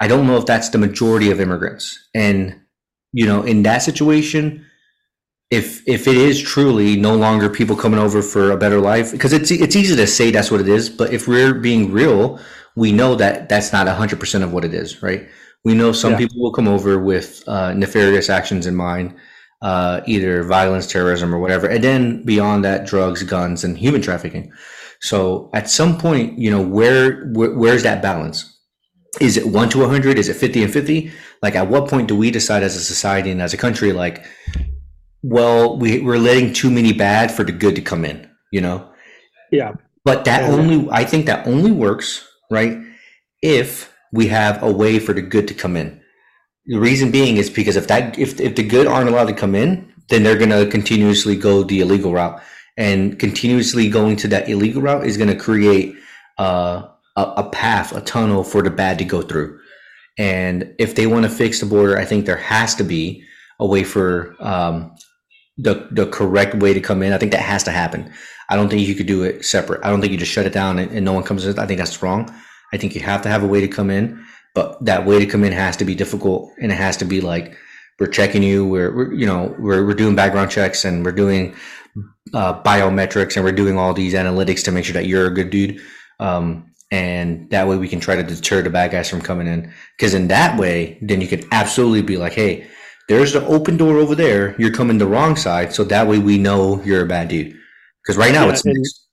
I 0.00 0.08
don't 0.08 0.26
know 0.26 0.36
if 0.36 0.46
that's 0.46 0.68
the 0.68 0.78
majority 0.78 1.30
of 1.30 1.40
immigrants. 1.40 1.98
And 2.14 2.60
you 3.12 3.26
know 3.26 3.42
in 3.42 3.62
that 3.62 3.78
situation 3.82 4.64
if 5.50 5.86
if 5.88 6.06
it 6.06 6.16
is 6.16 6.40
truly 6.40 6.96
no 6.96 7.14
longer 7.14 7.48
people 7.48 7.74
coming 7.74 7.98
over 7.98 8.20
for 8.20 8.50
a 8.50 8.56
better 8.56 8.80
life 8.80 9.12
because 9.12 9.32
it's 9.32 9.50
it's 9.50 9.76
easy 9.76 9.96
to 9.96 10.06
say 10.06 10.30
that's 10.30 10.50
what 10.50 10.60
it 10.60 10.68
is 10.68 10.90
but 10.90 11.12
if 11.12 11.26
we're 11.26 11.54
being 11.54 11.90
real 11.90 12.38
we 12.76 12.92
know 12.92 13.14
that 13.14 13.48
that's 13.48 13.72
not 13.72 13.86
100% 13.86 14.42
of 14.42 14.52
what 14.52 14.64
it 14.64 14.74
is 14.74 15.02
right? 15.02 15.28
We 15.64 15.74
know 15.74 15.90
some 15.90 16.12
yeah. 16.12 16.18
people 16.18 16.40
will 16.40 16.52
come 16.52 16.68
over 16.68 16.98
with 16.98 17.42
uh, 17.48 17.74
nefarious 17.74 18.30
actions 18.30 18.66
in 18.66 18.76
mind 18.76 19.16
uh, 19.60 20.02
either 20.06 20.44
violence 20.44 20.86
terrorism 20.86 21.34
or 21.34 21.38
whatever 21.38 21.66
and 21.66 21.82
then 21.82 22.24
beyond 22.24 22.64
that 22.64 22.86
drugs 22.86 23.22
guns 23.22 23.64
and 23.64 23.76
human 23.76 24.02
trafficking. 24.02 24.52
So 25.00 25.50
at 25.54 25.70
some 25.70 25.98
point 25.98 26.38
you 26.38 26.50
know 26.50 26.62
where, 26.62 27.26
where 27.32 27.52
where's 27.52 27.82
that 27.84 28.02
balance? 28.02 28.54
Is 29.20 29.36
it 29.36 29.46
1 29.48 29.70
to 29.70 29.78
100 29.78 30.18
is 30.18 30.28
it 30.28 30.34
50 30.34 30.64
and 30.64 30.72
50 30.72 31.10
like 31.42 31.54
at 31.54 31.68
what 31.68 31.88
point 31.88 32.06
do 32.08 32.14
we 32.14 32.30
decide 32.30 32.62
as 32.62 32.76
a 32.76 32.80
society 32.80 33.30
and 33.30 33.40
as 33.40 33.54
a 33.54 33.56
country 33.56 33.92
like 33.92 34.24
well, 35.22 35.76
we, 35.78 36.00
we're 36.00 36.18
letting 36.18 36.52
too 36.52 36.70
many 36.70 36.92
bad 36.92 37.30
for 37.30 37.44
the 37.44 37.52
good 37.52 37.74
to 37.76 37.82
come 37.82 38.04
in, 38.04 38.28
you 38.52 38.60
know? 38.60 38.88
Yeah. 39.50 39.72
But 40.04 40.24
that 40.24 40.42
yeah. 40.42 40.50
only, 40.50 40.88
I 40.90 41.04
think 41.04 41.26
that 41.26 41.46
only 41.46 41.70
works, 41.70 42.26
right? 42.50 42.78
If 43.42 43.92
we 44.12 44.28
have 44.28 44.62
a 44.62 44.70
way 44.70 44.98
for 44.98 45.12
the 45.12 45.22
good 45.22 45.48
to 45.48 45.54
come 45.54 45.76
in. 45.76 46.00
The 46.66 46.78
reason 46.78 47.10
being 47.10 47.36
is 47.36 47.50
because 47.50 47.76
if 47.76 47.88
that, 47.88 48.18
if, 48.18 48.40
if 48.40 48.54
the 48.54 48.62
good 48.62 48.86
aren't 48.86 49.08
allowed 49.08 49.26
to 49.26 49.34
come 49.34 49.54
in, 49.54 49.92
then 50.08 50.22
they're 50.22 50.38
going 50.38 50.50
to 50.50 50.66
continuously 50.70 51.36
go 51.36 51.62
the 51.62 51.80
illegal 51.80 52.12
route. 52.12 52.40
And 52.76 53.18
continuously 53.18 53.88
going 53.88 54.16
to 54.16 54.28
that 54.28 54.48
illegal 54.48 54.80
route 54.82 55.06
is 55.06 55.16
going 55.16 55.30
to 55.30 55.36
create 55.36 55.96
uh, 56.38 56.88
a, 57.16 57.22
a 57.22 57.50
path, 57.50 57.94
a 57.94 58.00
tunnel 58.00 58.44
for 58.44 58.62
the 58.62 58.70
bad 58.70 58.98
to 58.98 59.04
go 59.04 59.22
through. 59.22 59.58
And 60.16 60.74
if 60.78 60.94
they 60.94 61.06
want 61.06 61.24
to 61.24 61.30
fix 61.30 61.60
the 61.60 61.66
border, 61.66 61.98
I 61.98 62.04
think 62.04 62.24
there 62.24 62.36
has 62.36 62.74
to 62.76 62.84
be 62.84 63.24
a 63.58 63.66
way 63.66 63.84
for 63.84 64.36
um, 64.40 64.94
the 65.58 65.88
the 65.90 66.06
correct 66.06 66.54
way 66.54 66.72
to 66.72 66.80
come 66.80 67.02
in. 67.02 67.12
I 67.12 67.18
think 67.18 67.32
that 67.32 67.42
has 67.42 67.64
to 67.64 67.70
happen. 67.70 68.12
I 68.48 68.56
don't 68.56 68.68
think 68.68 68.86
you 68.86 68.94
could 68.94 69.06
do 69.06 69.24
it 69.24 69.44
separate. 69.44 69.84
I 69.84 69.90
don't 69.90 70.00
think 70.00 70.12
you 70.12 70.18
just 70.18 70.32
shut 70.32 70.46
it 70.46 70.52
down 70.52 70.78
and, 70.78 70.90
and 70.92 71.04
no 71.04 71.12
one 71.12 71.24
comes 71.24 71.44
in. 71.44 71.58
I 71.58 71.66
think 71.66 71.78
that's 71.78 72.02
wrong. 72.02 72.34
I 72.72 72.78
think 72.78 72.94
you 72.94 73.00
have 73.02 73.22
to 73.22 73.28
have 73.28 73.42
a 73.42 73.46
way 73.46 73.60
to 73.60 73.68
come 73.68 73.90
in, 73.90 74.24
but 74.54 74.82
that 74.84 75.04
way 75.04 75.18
to 75.18 75.26
come 75.26 75.44
in 75.44 75.52
has 75.52 75.76
to 75.78 75.84
be 75.84 75.94
difficult 75.94 76.50
and 76.60 76.72
it 76.72 76.76
has 76.76 76.96
to 76.98 77.04
be 77.04 77.20
like 77.20 77.56
we're 77.98 78.06
checking 78.06 78.42
you. 78.42 78.64
We're, 78.64 78.94
we're 78.94 79.12
you 79.12 79.26
know 79.26 79.54
we're 79.58 79.84
we're 79.84 79.94
doing 79.94 80.14
background 80.14 80.50
checks 80.50 80.84
and 80.84 81.04
we're 81.04 81.12
doing 81.12 81.54
uh, 82.32 82.62
biometrics 82.62 83.36
and 83.36 83.44
we're 83.44 83.52
doing 83.52 83.76
all 83.76 83.92
these 83.92 84.14
analytics 84.14 84.64
to 84.64 84.72
make 84.72 84.84
sure 84.84 84.94
that 84.94 85.06
you're 85.06 85.26
a 85.26 85.34
good 85.34 85.50
dude. 85.50 85.80
Um, 86.20 86.72
and 86.90 87.50
that 87.50 87.68
way 87.68 87.76
we 87.76 87.88
can 87.88 88.00
try 88.00 88.16
to 88.16 88.22
deter 88.22 88.62
the 88.62 88.70
bad 88.70 88.90
guys 88.90 89.10
from 89.10 89.20
coming 89.20 89.46
in. 89.46 89.72
Because 89.96 90.14
in 90.14 90.28
that 90.28 90.58
way, 90.58 90.98
then 91.02 91.20
you 91.20 91.28
could 91.28 91.46
absolutely 91.52 92.02
be 92.02 92.16
like, 92.16 92.32
hey, 92.32 92.66
there's 93.08 93.32
the 93.32 93.44
open 93.46 93.76
door 93.76 93.96
over 93.96 94.14
there. 94.14 94.54
You're 94.60 94.72
coming 94.72 94.98
the 94.98 95.06
wrong 95.06 95.34
side, 95.34 95.72
so 95.72 95.82
that 95.84 96.06
way 96.06 96.18
we 96.18 96.38
know 96.38 96.82
you're 96.84 97.02
a 97.02 97.06
bad 97.06 97.28
dude. 97.28 97.56
Because 98.02 98.16
right 98.16 98.32
now 98.32 98.46
yeah, 98.46 98.52
it's 98.52 98.64
mixed. 98.64 99.04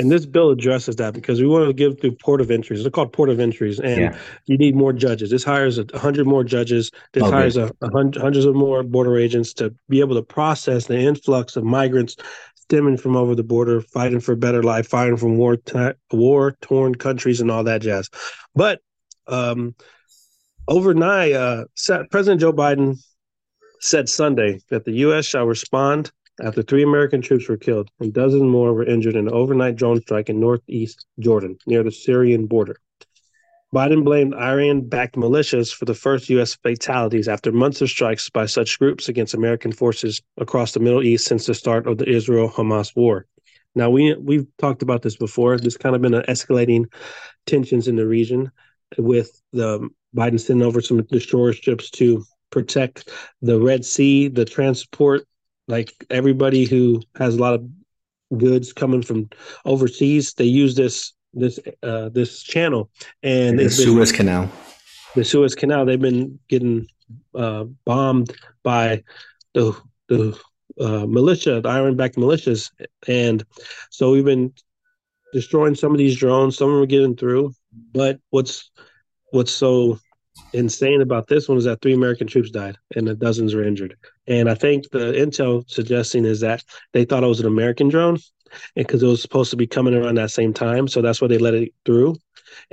And 0.00 0.12
this 0.12 0.26
bill 0.26 0.50
addresses 0.50 0.94
that 0.96 1.12
because 1.12 1.40
we 1.40 1.48
want 1.48 1.66
to 1.66 1.72
give 1.72 2.00
through 2.00 2.12
port 2.16 2.40
of 2.40 2.52
entries. 2.52 2.82
They're 2.82 2.90
called 2.90 3.12
port 3.12 3.30
of 3.30 3.40
entries, 3.40 3.80
and 3.80 4.00
yeah. 4.00 4.18
you 4.46 4.56
need 4.56 4.76
more 4.76 4.92
judges. 4.92 5.30
This 5.30 5.42
hires 5.42 5.78
a 5.78 5.86
hundred 5.98 6.26
more 6.26 6.44
judges. 6.44 6.92
This 7.12 7.24
oh, 7.24 7.30
hires 7.32 7.56
a, 7.56 7.72
a 7.80 7.90
hundred, 7.90 8.20
hundreds 8.22 8.44
of 8.44 8.54
more 8.54 8.84
border 8.84 9.16
agents 9.16 9.52
to 9.54 9.74
be 9.88 9.98
able 9.98 10.14
to 10.14 10.22
process 10.22 10.86
the 10.86 10.98
influx 10.98 11.56
of 11.56 11.64
migrants 11.64 12.16
stemming 12.54 12.96
from 12.96 13.16
over 13.16 13.34
the 13.34 13.42
border, 13.42 13.80
fighting 13.80 14.20
for 14.20 14.32
a 14.32 14.36
better 14.36 14.62
life, 14.62 14.86
fighting 14.86 15.16
from 15.16 15.36
war 15.36 15.56
t- 15.56 15.92
war 16.12 16.56
torn 16.60 16.94
countries, 16.94 17.40
and 17.40 17.50
all 17.50 17.64
that 17.64 17.82
jazz. 17.82 18.08
But 18.54 18.80
um, 19.26 19.74
overnight, 20.68 21.32
uh, 21.32 21.64
President 22.10 22.40
Joe 22.40 22.52
Biden 22.52 22.98
said 23.80 24.08
Sunday 24.08 24.60
that 24.70 24.84
the 24.84 24.92
U.S. 24.92 25.24
shall 25.24 25.46
respond 25.46 26.10
after 26.40 26.62
three 26.62 26.82
American 26.82 27.20
troops 27.20 27.48
were 27.48 27.56
killed 27.56 27.90
and 28.00 28.12
dozens 28.12 28.42
more 28.42 28.72
were 28.72 28.84
injured 28.84 29.16
in 29.16 29.26
an 29.26 29.34
overnight 29.34 29.76
drone 29.76 30.00
strike 30.00 30.28
in 30.28 30.40
northeast 30.40 31.06
Jordan 31.18 31.58
near 31.66 31.82
the 31.82 31.90
Syrian 31.90 32.46
border. 32.46 32.76
Biden 33.74 34.02
blamed 34.02 34.34
Iran 34.34 34.88
backed 34.88 35.16
militias 35.16 35.74
for 35.74 35.84
the 35.84 35.94
first 35.94 36.30
U.S. 36.30 36.54
fatalities 36.54 37.28
after 37.28 37.52
months 37.52 37.82
of 37.82 37.90
strikes 37.90 38.30
by 38.30 38.46
such 38.46 38.78
groups 38.78 39.08
against 39.08 39.34
American 39.34 39.72
forces 39.72 40.22
across 40.38 40.72
the 40.72 40.80
Middle 40.80 41.02
East 41.02 41.26
since 41.26 41.44
the 41.46 41.54
start 41.54 41.86
of 41.86 41.98
the 41.98 42.08
Israel 42.08 42.48
Hamas 42.48 42.96
war. 42.96 43.26
Now, 43.74 43.90
we, 43.90 44.14
we've 44.14 44.46
talked 44.56 44.82
about 44.82 45.02
this 45.02 45.16
before. 45.16 45.58
There's 45.58 45.76
kind 45.76 45.94
of 45.94 46.00
been 46.00 46.14
an 46.14 46.24
escalating 46.28 46.86
tensions 47.46 47.88
in 47.88 47.96
the 47.96 48.06
region 48.06 48.50
with 48.96 49.38
the 49.52 49.86
Biden 50.16 50.40
sending 50.40 50.66
over 50.66 50.80
some 50.80 51.02
destroyer 51.02 51.52
ships 51.52 51.90
to 51.90 52.24
protect 52.50 53.10
the 53.42 53.60
Red 53.60 53.84
Sea, 53.84 54.28
the 54.28 54.44
transport, 54.44 55.26
like 55.66 55.92
everybody 56.10 56.64
who 56.64 57.02
has 57.16 57.36
a 57.36 57.40
lot 57.40 57.54
of 57.54 57.68
goods 58.36 58.72
coming 58.72 59.02
from 59.02 59.28
overseas, 59.64 60.34
they 60.34 60.44
use 60.44 60.74
this 60.74 61.12
this 61.34 61.58
uh, 61.82 62.08
this 62.10 62.42
channel 62.42 62.90
and 63.22 63.58
the 63.58 63.70
Suez 63.70 64.12
Canal. 64.12 64.50
The 65.14 65.24
Suez 65.24 65.54
Canal. 65.54 65.84
They've 65.84 66.00
been 66.00 66.38
getting 66.48 66.88
uh, 67.34 67.64
bombed 67.84 68.36
by 68.62 69.02
the 69.54 69.76
the 70.08 70.38
uh, 70.80 71.06
militia, 71.06 71.60
the 71.60 71.68
Iran-backed 71.68 72.16
militias, 72.16 72.70
and 73.06 73.44
so 73.90 74.12
we've 74.12 74.24
been 74.24 74.52
destroying 75.32 75.74
some 75.74 75.92
of 75.92 75.98
these 75.98 76.16
drones. 76.16 76.56
Some 76.56 76.68
of 76.68 76.74
them 76.74 76.82
are 76.82 76.86
getting 76.86 77.16
through, 77.16 77.52
but 77.92 78.20
what's 78.30 78.70
what's 79.30 79.52
so 79.52 79.98
insane 80.52 81.02
about 81.02 81.26
this 81.26 81.48
one 81.48 81.58
is 81.58 81.64
that 81.64 81.80
three 81.80 81.92
American 81.92 82.26
troops 82.26 82.50
died 82.50 82.78
and 82.94 83.18
dozens 83.18 83.54
were 83.54 83.64
injured. 83.64 83.96
And 84.26 84.48
I 84.48 84.54
think 84.54 84.90
the 84.90 85.12
intel 85.12 85.68
suggesting 85.68 86.24
is 86.24 86.40
that 86.40 86.64
they 86.92 87.04
thought 87.04 87.24
it 87.24 87.28
was 87.28 87.40
an 87.40 87.46
American 87.46 87.88
drone 87.88 88.18
because 88.74 89.02
it 89.02 89.06
was 89.06 89.20
supposed 89.20 89.50
to 89.50 89.56
be 89.56 89.66
coming 89.66 89.94
around 89.94 90.16
that 90.16 90.30
same 90.30 90.54
time. 90.54 90.88
So 90.88 91.02
that's 91.02 91.20
why 91.20 91.28
they 91.28 91.38
let 91.38 91.54
it 91.54 91.74
through. 91.84 92.16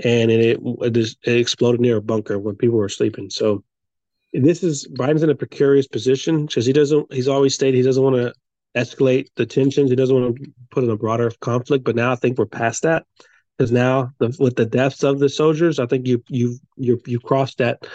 And 0.04 0.32
it, 0.32 0.60
it, 0.62 0.98
it 0.98 1.38
exploded 1.38 1.82
near 1.82 1.98
a 1.98 2.02
bunker 2.02 2.40
when 2.40 2.56
people 2.56 2.78
were 2.78 2.90
sleeping. 2.90 3.30
So 3.30 3.64
this 4.34 4.64
is 4.64 4.88
Biden's 4.88 5.24
in 5.24 5.30
a 5.30 5.36
precarious 5.36 5.88
position 5.88 6.46
because 6.46 6.66
he 6.66 6.74
doesn't, 6.74 7.14
he's 7.14 7.28
always 7.28 7.54
stated 7.54 7.78
he 7.78 7.84
doesn't 7.84 8.04
want 8.04 8.16
to 8.16 8.34
escalate 8.76 9.28
the 9.36 9.46
tensions. 9.46 9.90
He 9.90 9.96
doesn't 9.96 10.16
want 10.16 10.38
to 10.38 10.54
put 10.72 10.84
in 10.84 10.90
a 10.90 10.98
broader 10.98 11.32
conflict. 11.42 11.84
But 11.84 11.96
now 11.96 12.14
I 12.14 12.16
think 12.16 12.38
we're 12.38 12.46
past 12.46 12.84
that 12.84 13.06
because 13.58 13.72
now 13.72 14.12
the, 14.20 14.36
with 14.40 14.56
the 14.56 14.66
deaths 14.66 15.04
of 15.04 15.20
the 15.20 15.30
soldiers, 15.30 15.80
I 15.80 15.86
think 15.86 16.08
you 16.08 16.24
you 16.30 16.58
you 16.78 17.02
you 17.06 17.20
crossed 17.20 17.60
that 17.60 17.88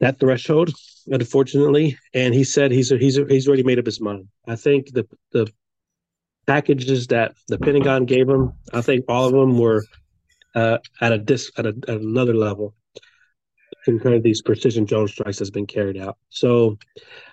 that 0.00 0.20
threshold, 0.20 0.70
unfortunately. 1.06 1.98
And 2.12 2.34
he 2.34 2.44
said 2.44 2.70
he's 2.70 2.90
he's 2.90 3.16
he's 3.16 3.48
already 3.48 3.62
made 3.62 3.78
up 3.78 3.86
his 3.86 4.00
mind. 4.00 4.28
I 4.46 4.56
think 4.56 4.92
the 4.92 5.06
the 5.32 5.50
packages 6.46 7.06
that 7.08 7.34
the 7.48 7.58
Pentagon 7.58 8.04
gave 8.04 8.28
him, 8.28 8.52
I 8.72 8.80
think 8.80 9.04
all 9.08 9.26
of 9.26 9.32
them 9.32 9.58
were 9.58 9.84
uh, 10.54 10.78
at 11.00 11.12
a 11.12 11.18
dis 11.18 11.50
at, 11.56 11.66
a, 11.66 11.74
at 11.88 12.00
another 12.00 12.34
level 12.34 12.74
compared 13.84 14.22
to 14.22 14.28
these 14.28 14.42
precision 14.42 14.84
drone 14.84 15.08
strikes 15.08 15.38
that's 15.38 15.50
been 15.50 15.66
carried 15.66 15.96
out. 15.96 16.18
So 16.28 16.78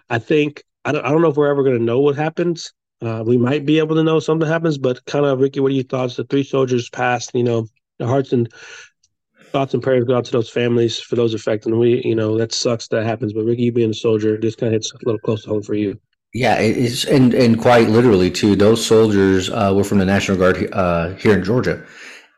I 0.09 0.19
think 0.19 0.63
I 0.85 0.91
don't, 0.91 1.05
I 1.05 1.11
don't 1.11 1.21
know 1.21 1.29
if 1.29 1.37
we're 1.37 1.51
ever 1.51 1.63
going 1.63 1.77
to 1.77 1.83
know 1.83 1.99
what 1.99 2.15
happens 2.15 2.71
uh, 3.01 3.23
we 3.25 3.37
might 3.37 3.65
be 3.65 3.79
able 3.79 3.95
to 3.95 4.03
know 4.03 4.19
something 4.19 4.47
happens, 4.47 4.77
but 4.77 5.03
kind 5.05 5.25
of 5.25 5.39
Ricky, 5.39 5.59
what 5.59 5.71
are 5.71 5.75
your 5.75 5.83
thoughts? 5.83 6.15
The 6.15 6.25
three 6.25 6.43
soldiers 6.43 6.89
passed, 6.89 7.31
you 7.33 7.43
know, 7.43 7.67
the 7.97 8.07
hearts 8.07 8.33
and 8.33 8.51
thoughts 9.51 9.73
and 9.73 9.81
prayers 9.81 10.05
go 10.05 10.17
out 10.17 10.25
to 10.25 10.31
those 10.31 10.49
families 10.49 10.99
for 10.99 11.15
those 11.15 11.33
affected. 11.33 11.71
And 11.71 11.79
we, 11.79 12.01
you 12.03 12.15
know, 12.15 12.37
that 12.37 12.53
sucks 12.53 12.87
that 12.89 13.05
happens. 13.05 13.33
But 13.33 13.45
Ricky, 13.45 13.63
you 13.63 13.71
being 13.71 13.91
a 13.91 13.93
soldier, 13.93 14.37
this 14.37 14.55
kind 14.55 14.73
of 14.73 14.73
hits 14.73 14.93
a 14.93 14.97
little 15.05 15.19
close 15.19 15.43
to 15.43 15.49
home 15.49 15.63
for 15.63 15.75
you. 15.75 15.99
Yeah, 16.33 16.59
it's 16.59 17.05
and 17.05 17.33
and 17.33 17.59
quite 17.59 17.89
literally 17.89 18.29
too. 18.29 18.55
Those 18.55 18.85
soldiers 18.85 19.49
uh, 19.49 19.73
were 19.75 19.83
from 19.83 19.97
the 19.97 20.05
National 20.05 20.37
Guard 20.37 20.69
uh, 20.73 21.15
here 21.15 21.33
in 21.33 21.43
Georgia, 21.43 21.83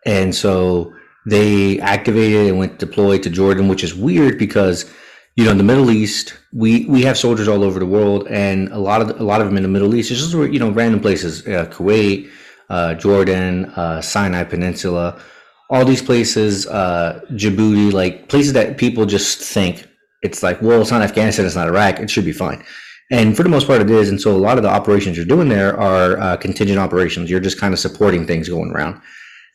and 0.06 0.34
so 0.34 0.94
they 1.26 1.78
activated 1.82 2.48
and 2.48 2.58
went 2.58 2.80
deployed 2.80 3.22
to 3.24 3.30
Jordan, 3.30 3.68
which 3.68 3.84
is 3.84 3.94
weird 3.94 4.40
because 4.40 4.90
you 5.36 5.46
know, 5.46 5.52
in 5.52 5.58
the 5.58 5.64
Middle 5.64 5.90
East, 5.92 6.38
we 6.54 6.86
we 6.86 7.04
have 7.04 7.18
soldiers 7.18 7.48
all 7.48 7.64
over 7.64 7.80
the 7.80 7.86
world, 7.86 8.28
and 8.28 8.70
a 8.70 8.78
lot 8.78 9.02
of 9.02 9.20
a 9.20 9.24
lot 9.24 9.42
of 9.42 9.48
them 9.48 9.58
in 9.58 9.64
the 9.64 9.70
Middle 9.70 9.96
East. 9.96 10.12
It's 10.12 10.20
just 10.20 10.34
you 10.34 10.60
know 10.60 10.72
random 10.72 11.00
places, 11.00 11.48
uh, 11.48 11.66
Kuwait, 11.72 12.30
uh, 12.70 12.96
Jordan, 12.96 13.66
uh, 13.66 14.02
Sinai 14.02 14.44
Peninsula, 14.44 15.22
all 15.70 15.86
these 15.86 16.02
places, 16.02 16.68
uh, 16.68 17.22
Djibouti, 17.32 17.94
like 17.94 18.28
places 18.28 18.54
that 18.54 18.78
people 18.78 19.06
just 19.06 19.40
think 19.40 19.88
it's 20.22 20.44
like, 20.44 20.62
well, 20.62 20.82
it's 20.82 20.92
not 20.92 21.02
Afghanistan, 21.02 21.46
it's 21.46 21.56
not 21.56 21.68
Iraq, 21.68 22.00
it 22.00 22.10
should 22.10 22.26
be 22.26 22.34
fine. 22.34 22.64
And 23.12 23.36
for 23.36 23.44
the 23.44 23.50
most 23.50 23.68
part, 23.68 23.82
it 23.82 23.90
is. 23.90 24.10
And 24.10 24.22
so 24.22 24.32
a 24.32 24.38
lot 24.38 24.58
of 24.58 24.64
the 24.64 24.70
operations 24.70 25.18
you're 25.18 25.26
doing 25.26 25.50
there 25.50 25.78
are 25.78 26.18
uh, 26.18 26.38
contingent 26.38 26.80
operations. 26.80 27.30
You're 27.30 27.42
just 27.42 27.60
kind 27.60 27.74
of 27.74 27.80
supporting 27.80 28.26
things 28.26 28.48
going 28.48 28.72
around. 28.72 29.02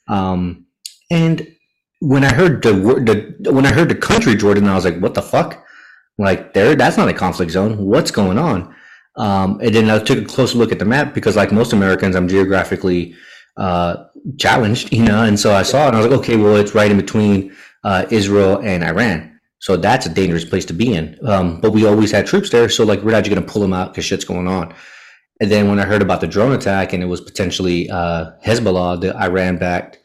Um, 0.08 0.66
and 1.10 1.46
when 2.00 2.22
I 2.22 2.34
heard 2.34 2.62
the, 2.62 2.72
the 2.72 3.52
when 3.52 3.64
I 3.64 3.72
heard 3.72 3.88
the 3.88 3.94
country 3.94 4.34
Jordan, 4.34 4.68
I 4.68 4.74
was 4.74 4.84
like, 4.84 4.98
what 4.98 5.14
the 5.14 5.22
fuck? 5.22 5.65
Like 6.18 6.54
there, 6.54 6.74
that's 6.74 6.96
not 6.96 7.08
a 7.08 7.14
conflict 7.14 7.52
zone. 7.52 7.76
What's 7.78 8.10
going 8.10 8.38
on? 8.38 8.74
Um, 9.16 9.60
and 9.60 9.74
then 9.74 9.90
I 9.90 9.98
took 9.98 10.18
a 10.18 10.24
closer 10.24 10.58
look 10.58 10.72
at 10.72 10.78
the 10.78 10.84
map 10.84 11.14
because, 11.14 11.36
like 11.36 11.52
most 11.52 11.72
Americans, 11.72 12.16
I'm 12.16 12.28
geographically 12.28 13.14
uh, 13.56 14.04
challenged, 14.38 14.92
you 14.92 15.04
know. 15.04 15.22
And 15.22 15.38
so 15.38 15.54
I 15.54 15.62
saw 15.62 15.84
it, 15.84 15.88
and 15.88 15.96
I 15.96 16.00
was 16.00 16.08
like, 16.08 16.18
okay, 16.20 16.36
well, 16.36 16.56
it's 16.56 16.74
right 16.74 16.90
in 16.90 16.96
between 16.96 17.54
uh, 17.84 18.06
Israel 18.10 18.58
and 18.62 18.84
Iran. 18.84 19.38
So 19.58 19.76
that's 19.76 20.06
a 20.06 20.10
dangerous 20.10 20.44
place 20.44 20.64
to 20.66 20.74
be 20.74 20.92
in. 20.92 21.18
Um, 21.26 21.60
but 21.60 21.72
we 21.72 21.86
always 21.86 22.10
had 22.10 22.26
troops 22.26 22.50
there. 22.50 22.68
So 22.68 22.84
like, 22.84 23.02
we're 23.02 23.12
not 23.12 23.24
just 23.24 23.34
going 23.34 23.44
to 23.44 23.52
pull 23.52 23.62
them 23.62 23.72
out 23.72 23.92
because 23.92 24.04
shit's 24.04 24.24
going 24.24 24.48
on. 24.48 24.74
And 25.40 25.50
then 25.50 25.68
when 25.68 25.78
I 25.78 25.84
heard 25.84 26.02
about 26.02 26.20
the 26.20 26.26
drone 26.26 26.52
attack 26.52 26.92
and 26.92 27.02
it 27.02 27.06
was 27.06 27.20
potentially 27.20 27.90
uh, 27.90 28.32
Hezbollah, 28.44 29.00
the 29.00 29.16
Iran 29.16 29.58
backed 29.58 29.98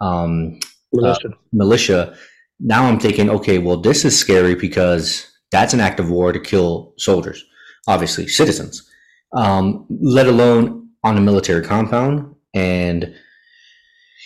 um, 0.00 0.58
militia. 0.92 1.28
Uh, 1.28 1.32
militia, 1.52 2.16
now 2.60 2.84
I'm 2.84 2.98
thinking, 2.98 3.30
okay, 3.30 3.58
well, 3.58 3.76
this 3.76 4.04
is 4.04 4.18
scary 4.18 4.54
because 4.54 5.26
that's 5.52 5.74
an 5.74 5.80
act 5.80 6.00
of 6.00 6.10
war 6.10 6.32
to 6.32 6.40
kill 6.40 6.94
soldiers, 6.98 7.44
obviously, 7.86 8.26
citizens, 8.26 8.90
um, 9.36 9.86
let 9.88 10.26
alone 10.26 10.88
on 11.04 11.16
a 11.16 11.20
military 11.20 11.62
compound. 11.62 12.34
And 12.54 13.14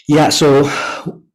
yeah, 0.09 0.30
so 0.30 0.62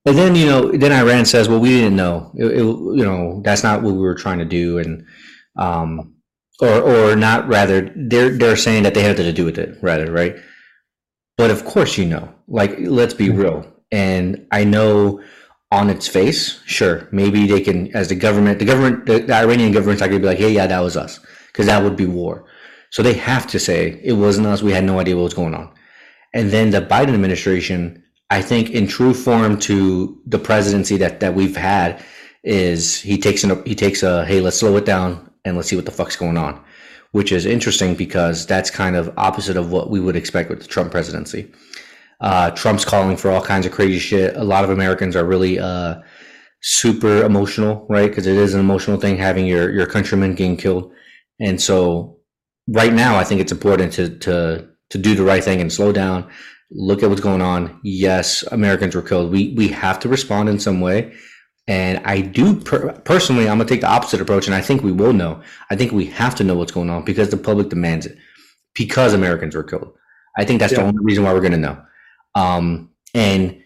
but 0.03 0.15
then 0.15 0.36
you 0.36 0.45
know, 0.45 0.71
then 0.71 0.91
Iran 0.91 1.25
says, 1.25 1.48
"Well, 1.48 1.60
we 1.60 1.69
didn't 1.69 1.95
know. 1.95 2.31
It, 2.36 2.45
it, 2.45 2.63
you 2.63 3.05
know, 3.05 3.41
that's 3.43 3.63
not 3.63 3.83
what 3.83 3.93
we 3.93 4.00
were 4.00 4.15
trying 4.15 4.39
to 4.39 4.45
do." 4.45 4.79
And 4.79 5.05
um, 5.57 6.15
or 6.60 6.81
or 6.81 7.15
not 7.15 7.48
rather, 7.48 7.91
they're 7.95 8.36
they're 8.36 8.55
saying 8.55 8.83
that 8.83 8.95
they 8.95 9.03
had 9.03 9.17
to 9.17 9.33
do 9.33 9.45
with 9.45 9.60
it, 9.60 9.77
rather, 9.81 10.12
right? 10.12 10.36
But 11.38 11.51
of 11.51 11.65
course, 11.65 11.98
you 11.98 12.05
know, 12.05 12.33
like 12.48 12.75
let's 12.79 13.13
be 13.13 13.29
real. 13.29 13.65
And 13.91 14.48
I 14.51 14.63
know 14.63 15.21
on 15.72 15.90
its 15.90 16.08
face, 16.08 16.60
sure, 16.66 17.08
maybe 17.12 17.48
they 17.48 17.62
can, 17.62 17.96
as 17.96 18.10
the 18.10 18.16
government, 18.16 18.60
the 18.60 18.66
government, 18.66 19.06
the, 19.06 19.20
the 19.20 19.34
Iranian 19.34 19.72
government's 19.72 20.01
not 20.01 20.10
going 20.10 20.22
to 20.22 20.25
be 20.25 20.30
like, 20.30 20.38
"Hey, 20.38 20.51
yeah, 20.51 20.68
that 20.68 20.80
was 20.80 20.98
us," 20.98 21.20
because 21.48 21.66
that 21.68 21.84
would 21.84 21.96
be 21.96 22.06
war. 22.06 22.46
So 22.90 23.01
they 23.01 23.13
have 23.13 23.48
to 23.48 23.60
say 23.60 24.01
it 24.04 24.13
wasn't 24.13 24.48
us. 24.48 24.62
We 24.62 24.74
had 24.74 24.84
no 24.84 25.00
idea 25.00 25.16
what 25.16 25.24
was 25.24 25.34
going 25.34 25.56
on. 25.56 25.72
And 26.34 26.51
then 26.51 26.72
the 26.72 26.82
Biden 26.82 27.13
administration 27.13 28.04
I 28.32 28.42
think 28.42 28.70
in 28.70 28.88
true 28.88 29.13
form 29.13 29.60
to 29.60 30.18
the 30.25 30.40
presidency 30.40 30.96
that 30.98 31.20
that 31.20 31.36
we've 31.36 31.56
had 31.56 32.01
is 32.44 33.00
he 33.00 33.18
takes 33.18 33.44
an 33.44 33.62
he 33.66 33.75
takes 33.75 34.04
a 34.04 34.25
hey 34.25 34.40
let's 34.40 34.58
slow 34.58 34.78
it 34.78 34.86
down 34.86 35.30
and 35.44 35.58
let's 35.58 35.68
see 35.68 35.75
what 35.75 35.86
the 35.86 35.92
fuck's 35.92 36.16
going 36.16 36.38
on, 36.38 36.60
which 37.12 37.34
is 37.34 37.46
interesting 37.46 37.94
because 37.94 38.46
that's 38.46 38.72
kind 38.72 38.96
of 38.96 39.13
opposite 39.18 39.58
of 39.58 39.70
what 39.70 39.90
we 39.90 40.00
would 40.00 40.16
expect 40.16 40.50
with 40.50 40.62
the 40.62 40.68
Trump 40.68 40.92
presidency. 40.92 41.51
Uh, 42.22 42.51
Trump's 42.51 42.86
calling 42.86 43.18
for 43.18 43.32
all 43.32 43.42
kinds 43.42 43.66
of 43.66 43.72
crazy 43.72 44.00
shit. 44.00 44.36
A 44.38 44.44
lot 44.44 44.63
of 44.63 44.70
Americans 44.70 45.16
are 45.16 45.25
really 45.25 45.60
uh, 45.60 45.96
super 46.62 47.24
emotional, 47.24 47.86
right? 47.90 48.10
Because 48.10 48.28
it 48.28 48.38
is 48.38 48.54
an 48.54 48.60
emotional 48.60 49.00
thing 49.00 49.18
having 49.18 49.46
your 49.46 49.72
your 49.72 49.88
countrymen 49.88 50.36
getting 50.36 50.58
killed, 50.58 50.92
and 51.40 51.60
so 51.60 52.18
right 52.68 52.94
now 52.94 53.18
I 53.18 53.24
think 53.24 53.42
it's 53.42 53.51
important 53.51 53.94
to 53.94 54.18
to 54.20 54.68
to 54.92 54.98
do 54.98 55.16
the 55.16 55.24
right 55.24 55.44
thing 55.44 55.62
and 55.62 55.72
slow 55.72 55.92
down 55.92 56.30
look 56.72 57.04
at 57.04 57.10
what's 57.10 57.22
going 57.22 57.42
on. 57.42 57.80
Yes, 57.84 58.44
Americans 58.51 58.96
were 58.96 59.01
killed. 59.01 59.32
We 59.32 59.54
we 59.56 59.68
have 59.70 60.00
to 60.00 60.10
respond 60.10 60.50
in 60.50 60.60
some 60.60 60.82
way. 60.82 61.13
And 61.68 62.00
I 62.06 62.22
do 62.22 62.56
per- 62.60 62.94
personally, 63.01 63.48
I'm 63.48 63.57
gonna 63.57 63.70
take 63.70 63.81
the 63.81 63.90
opposite 63.90 64.22
approach, 64.22 64.48
and 64.48 64.55
I 64.55 64.62
think 64.62 64.81
we 64.81 64.92
will 64.92 65.14
know. 65.14 65.42
I 65.70 65.75
think 65.75 65.92
we 65.92 66.05
have 66.07 66.36
to 66.36 66.44
know 66.44 66.55
what's 66.55 66.72
going 66.72 66.90
on 66.90 67.03
because 67.05 67.29
the 67.29 67.38
public 67.38 67.70
demands 67.70 68.05
it. 68.05 68.18
Because 68.74 69.14
Americans 69.14 69.53
were 69.53 69.64
killed, 69.64 69.94
I 70.38 70.46
think 70.46 70.60
that's 70.60 70.72
yeah. 70.72 70.79
the 70.79 70.86
only 70.86 71.03
reason 71.03 71.24
why 71.24 71.34
we're 71.34 71.42
gonna 71.42 71.57
know. 71.57 71.81
Um, 72.35 72.91
and 73.13 73.61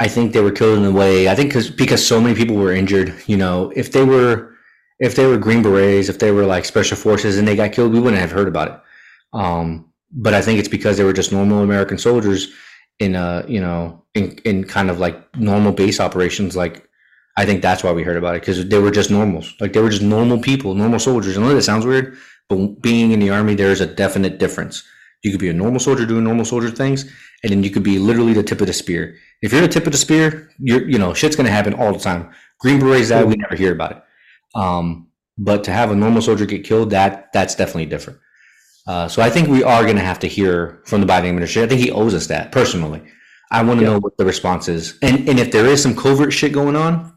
I 0.00 0.08
think 0.08 0.32
they 0.32 0.40
were 0.40 0.50
killed 0.50 0.78
in 0.78 0.84
a 0.84 0.90
way. 0.90 1.28
I 1.28 1.34
think 1.34 1.50
because 1.50 1.70
because 1.70 2.06
so 2.06 2.20
many 2.20 2.34
people 2.34 2.56
were 2.56 2.72
injured. 2.72 3.14
You 3.26 3.36
know, 3.36 3.72
if 3.74 3.92
they 3.92 4.04
were 4.04 4.54
if 4.98 5.16
they 5.16 5.26
were 5.26 5.38
Green 5.38 5.62
Berets, 5.62 6.08
if 6.08 6.18
they 6.18 6.30
were 6.32 6.44
like 6.44 6.64
special 6.64 6.96
forces, 6.96 7.38
and 7.38 7.46
they 7.46 7.56
got 7.56 7.72
killed, 7.72 7.92
we 7.92 8.00
wouldn't 8.00 8.20
have 8.20 8.32
heard 8.32 8.48
about 8.48 8.68
it. 8.68 8.80
Um, 9.32 9.92
but 10.10 10.34
I 10.34 10.42
think 10.42 10.58
it's 10.58 10.68
because 10.68 10.96
they 10.96 11.04
were 11.04 11.12
just 11.12 11.32
normal 11.32 11.60
American 11.60 11.98
soldiers 11.98 12.48
in 12.98 13.14
a 13.14 13.44
you 13.48 13.60
know 13.60 14.04
in 14.14 14.38
in 14.44 14.64
kind 14.64 14.90
of 14.90 14.98
like 14.98 15.36
normal 15.36 15.72
base 15.72 16.00
operations. 16.00 16.56
Like 16.56 16.88
I 17.36 17.46
think 17.46 17.62
that's 17.62 17.82
why 17.82 17.92
we 17.92 18.02
heard 18.02 18.16
about 18.16 18.36
it 18.36 18.42
because 18.42 18.68
they 18.68 18.78
were 18.78 18.90
just 18.90 19.10
normals. 19.10 19.54
Like 19.60 19.72
they 19.72 19.80
were 19.80 19.90
just 19.90 20.02
normal 20.02 20.38
people, 20.38 20.74
normal 20.74 20.98
soldiers. 20.98 21.38
I 21.38 21.40
know 21.40 21.54
that 21.54 21.62
sounds 21.62 21.86
weird, 21.86 22.16
but 22.48 22.82
being 22.82 23.12
in 23.12 23.20
the 23.20 23.30
army, 23.30 23.54
there's 23.54 23.80
a 23.80 23.86
definite 23.86 24.38
difference. 24.38 24.82
You 25.22 25.30
could 25.30 25.40
be 25.40 25.48
a 25.48 25.52
normal 25.52 25.80
soldier 25.80 26.04
doing 26.04 26.24
normal 26.24 26.44
soldier 26.44 26.70
things, 26.70 27.04
and 27.42 27.52
then 27.52 27.62
you 27.62 27.70
could 27.70 27.82
be 27.82 27.98
literally 27.98 28.32
the 28.32 28.42
tip 28.42 28.60
of 28.60 28.66
the 28.66 28.72
spear. 28.72 29.16
If 29.40 29.52
you're 29.52 29.60
the 29.60 29.68
tip 29.68 29.86
of 29.86 29.92
the 29.92 29.98
spear, 29.98 30.50
you're 30.58 30.88
you 30.88 30.98
know 30.98 31.14
shit's 31.14 31.36
gonna 31.36 31.50
happen 31.50 31.74
all 31.74 31.92
the 31.92 31.98
time. 31.98 32.30
Green 32.60 32.80
berets 32.80 33.08
that 33.08 33.26
we 33.26 33.36
never 33.36 33.56
hear 33.56 33.72
about 33.72 33.92
it. 33.92 34.02
Um, 34.54 35.08
but 35.38 35.64
to 35.64 35.72
have 35.72 35.90
a 35.90 35.96
normal 35.96 36.22
soldier 36.22 36.46
get 36.46 36.64
killed, 36.64 36.90
that 36.90 37.32
that's 37.32 37.54
definitely 37.54 37.86
different. 37.86 38.18
Uh, 38.86 39.08
so 39.08 39.22
I 39.22 39.30
think 39.30 39.48
we 39.48 39.62
are 39.62 39.84
going 39.84 39.96
to 39.96 40.02
have 40.02 40.18
to 40.20 40.26
hear 40.26 40.82
from 40.86 41.00
the 41.00 41.06
Biden 41.06 41.28
administration. 41.28 41.62
I 41.62 41.68
think 41.68 41.80
he 41.80 41.92
owes 41.92 42.14
us 42.14 42.26
that 42.26 42.50
personally. 42.50 43.02
I 43.50 43.62
want 43.62 43.80
to 43.80 43.86
know 43.86 44.00
what 44.00 44.16
the 44.16 44.24
response 44.24 44.68
is, 44.68 44.98
and 45.02 45.28
and 45.28 45.38
if 45.38 45.52
there 45.52 45.66
is 45.66 45.82
some 45.82 45.94
covert 45.94 46.32
shit 46.32 46.52
going 46.52 46.74
on, 46.74 47.14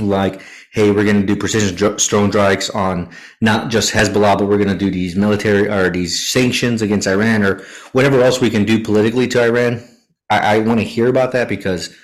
like 0.00 0.42
hey, 0.72 0.90
we're 0.90 1.04
going 1.04 1.20
to 1.20 1.26
do 1.26 1.36
precision 1.36 1.74
drone 1.76 1.98
strikes 1.98 2.70
on 2.70 3.10
not 3.40 3.70
just 3.70 3.92
Hezbollah, 3.92 4.38
but 4.38 4.46
we're 4.46 4.58
going 4.58 4.68
to 4.68 4.76
do 4.76 4.90
these 4.90 5.16
military 5.16 5.68
or 5.68 5.90
these 5.90 6.30
sanctions 6.30 6.82
against 6.82 7.06
Iran 7.06 7.42
or 7.42 7.62
whatever 7.92 8.20
else 8.20 8.40
we 8.40 8.50
can 8.50 8.64
do 8.64 8.82
politically 8.82 9.26
to 9.28 9.42
Iran. 9.42 9.82
I, 10.30 10.56
I 10.56 10.58
want 10.58 10.80
to 10.80 10.84
hear 10.84 11.08
about 11.08 11.32
that 11.32 11.48
because 11.48 11.94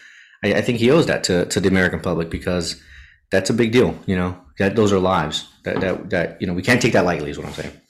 I, 0.42 0.54
I 0.54 0.60
think 0.60 0.78
he 0.78 0.90
owes 0.90 1.06
that 1.06 1.24
to 1.24 1.46
to 1.46 1.60
the 1.60 1.68
American 1.68 2.00
public 2.00 2.30
because 2.30 2.80
that's 3.30 3.50
a 3.50 3.54
big 3.54 3.72
deal. 3.72 3.98
You 4.06 4.16
know, 4.16 4.40
that 4.58 4.76
those 4.76 4.92
are 4.92 4.98
lives 4.98 5.48
that 5.64 5.80
that 5.80 6.10
that 6.10 6.40
you 6.40 6.46
know 6.46 6.54
we 6.54 6.62
can't 6.62 6.80
take 6.80 6.92
that 6.92 7.04
lightly. 7.04 7.30
Is 7.30 7.38
what 7.38 7.46
I'm 7.46 7.52
saying. 7.52 7.80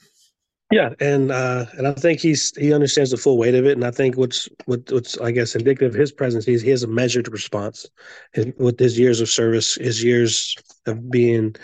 Yeah, 0.71 0.89
and 0.99 1.31
uh, 1.31 1.65
and 1.77 1.87
I 1.87 1.93
think 1.93 2.19
he's 2.19 2.51
he 2.57 2.73
understands 2.73 3.11
the 3.11 3.17
full 3.17 3.37
weight 3.37 3.53
of 3.53 3.65
it, 3.65 3.73
and 3.73 3.85
I 3.85 3.91
think 3.91 4.17
what's 4.17 4.49
what, 4.65 4.91
what's 4.91 5.15
I 5.19 5.29
guess 5.29 5.55
indicative 5.55 5.93
of 5.93 5.99
his 5.99 6.11
presence 6.11 6.47
is 6.47 6.61
he 6.61 6.71
has 6.71 6.81
a 6.81 6.87
measured 6.87 7.27
response 7.31 7.85
his, 8.33 8.47
with 8.57 8.79
his 8.79 8.97
years 8.97 9.21
of 9.21 9.29
service, 9.29 9.75
his 9.75 10.03
years 10.03 10.55
of 10.87 11.11
being 11.11 11.55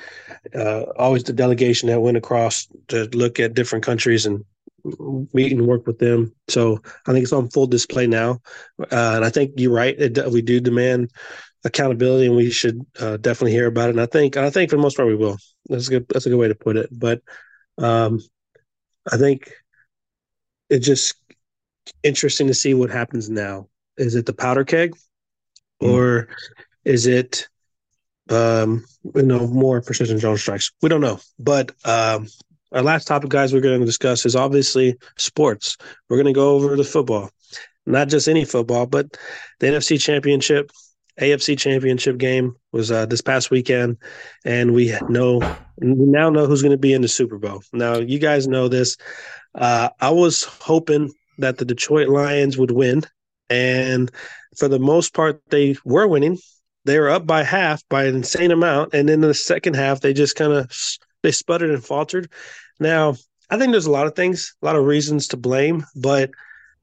uh, 0.56 0.84
always 0.98 1.24
the 1.24 1.34
delegation 1.34 1.90
that 1.90 2.00
went 2.00 2.16
across 2.16 2.68
to 2.90 3.06
look 3.14 3.40
at 3.40 3.56
different 3.56 3.84
countries 3.84 4.28
and 4.28 4.46
meet 5.34 5.52
and 5.52 5.66
work 5.66 5.88
with 5.88 5.98
them. 5.98 6.34
So 6.48 6.80
I 7.08 7.12
think 7.12 7.24
it's 7.24 7.34
on 7.34 7.50
full 7.50 7.68
display 7.68 8.06
now, 8.06 8.40
uh, 8.80 9.14
and 9.16 9.26
I 9.26 9.32
think 9.32 9.54
you're 9.58 9.74
right. 9.74 10.00
It, 10.00 10.32
we 10.32 10.44
do 10.44 10.60
demand 10.60 11.10
accountability, 11.66 12.28
and 12.28 12.36
we 12.36 12.52
should 12.52 12.86
uh, 13.00 13.18
definitely 13.18 13.54
hear 13.54 13.66
about 13.66 13.90
it. 13.90 13.94
And 13.96 14.02
I 14.02 14.06
think 14.06 14.38
I 14.38 14.52
think 14.52 14.70
for 14.70 14.76
the 14.76 14.84
most 14.84 14.96
part 14.96 15.08
we 15.08 15.16
will. 15.16 15.38
That's 15.66 15.88
a 15.88 15.92
good 15.92 16.06
that's 16.08 16.28
a 16.28 16.30
good 16.30 16.38
way 16.38 16.50
to 16.50 16.56
put 16.56 16.78
it, 16.78 16.90
but. 16.92 17.24
Um, 17.78 18.20
I 19.12 19.18
think 19.18 19.52
it's 20.70 20.86
just 20.86 21.16
interesting 22.04 22.48
to 22.48 22.54
see 22.54 22.74
what 22.74 22.90
happens 22.90 23.30
now. 23.30 23.68
Is 23.98 24.16
it 24.16 24.26
the 24.26 24.34
powder 24.34 24.64
keg, 24.64 24.96
mm. 25.82 25.90
or 25.90 26.30
is 26.86 27.08
it 27.08 27.48
um, 28.30 28.86
you 29.16 29.24
know 29.24 29.48
more 29.48 29.82
precision 29.82 30.18
drone 30.20 30.38
strikes? 30.38 30.72
We 30.82 30.90
don't 30.90 31.02
know. 31.02 31.20
But 31.40 31.72
um, 31.86 32.28
our 32.72 32.82
last 32.82 33.08
topic, 33.08 33.30
guys, 33.30 33.54
we're 33.54 33.62
going 33.62 33.80
to 33.80 33.86
discuss 33.86 34.26
is 34.26 34.36
obviously 34.36 34.98
sports. 35.18 35.78
We're 36.10 36.18
going 36.18 36.34
to 36.34 36.34
go 36.34 36.52
over 36.56 36.76
the 36.76 36.84
football, 36.84 37.30
not 37.86 38.08
just 38.08 38.28
any 38.28 38.46
football, 38.46 38.86
but 38.86 39.18
the 39.60 39.68
NFC 39.68 40.00
Championship 40.00 40.72
AFC 41.20 41.58
Championship 41.58 42.18
game 42.18 42.56
was 42.72 42.92
uh, 42.92 43.06
this 43.06 43.22
past 43.22 43.52
weekend, 43.52 43.98
and 44.46 44.74
we 44.74 44.96
know 45.10 45.40
we 45.80 46.06
now 46.06 46.30
know 46.30 46.46
who's 46.46 46.62
going 46.62 46.72
to 46.72 46.78
be 46.78 46.94
in 46.94 47.02
the 47.02 47.08
Super 47.08 47.38
Bowl. 47.38 47.62
Now, 47.74 47.98
you 47.98 48.20
guys 48.20 48.48
know 48.48 48.68
this. 48.68 48.98
Uh, 49.54 49.90
I 50.00 50.10
was 50.12 50.44
hoping 50.44 51.12
that 51.40 51.58
the 51.58 51.66
Detroit 51.66 52.08
Lions 52.08 52.58
would 52.58 52.72
win, 52.72 53.04
and 53.50 54.10
for 54.58 54.68
the 54.68 54.80
most 54.80 55.14
part, 55.14 55.42
they 55.50 55.76
were 55.84 56.08
winning. 56.08 56.38
They 56.86 57.00
were 57.00 57.10
up 57.10 57.28
by 57.28 57.44
half 57.44 57.88
by 57.90 58.06
an 58.06 58.16
insane 58.16 58.52
amount, 58.52 58.94
and 58.94 59.10
then 59.10 59.16
in 59.16 59.22
the 59.22 59.34
second 59.34 59.76
half, 59.76 60.00
they 60.00 60.14
just 60.14 60.36
kind 60.36 60.54
of 60.54 60.72
they 61.24 61.32
sputtered 61.32 61.72
and 61.72 61.84
faltered. 61.84 62.32
Now, 62.80 63.16
I 63.50 63.58
think 63.58 63.72
there's 63.72 63.86
a 63.86 63.92
lot 63.92 64.08
of 64.08 64.16
things, 64.16 64.56
a 64.62 64.66
lot 64.66 64.78
of 64.78 64.86
reasons 64.86 65.28
to 65.30 65.38
blame, 65.38 65.86
but 65.96 66.32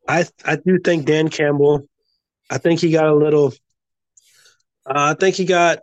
I 0.07 0.27
I 0.45 0.57
do 0.57 0.79
think 0.79 1.07
Dan 1.07 1.29
Campbell. 1.29 1.89
I 2.51 2.59
think 2.59 2.81
he 2.81 2.93
got 2.93 3.07
a 3.07 3.15
little 3.15 3.53
uh, 4.89 5.13
I 5.13 5.15
think 5.15 5.37
he 5.37 5.45
got. 5.45 5.81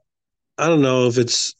I 0.58 0.68
don't 0.68 0.82
know 0.82 1.08
if 1.08 1.18
it's 1.18 1.54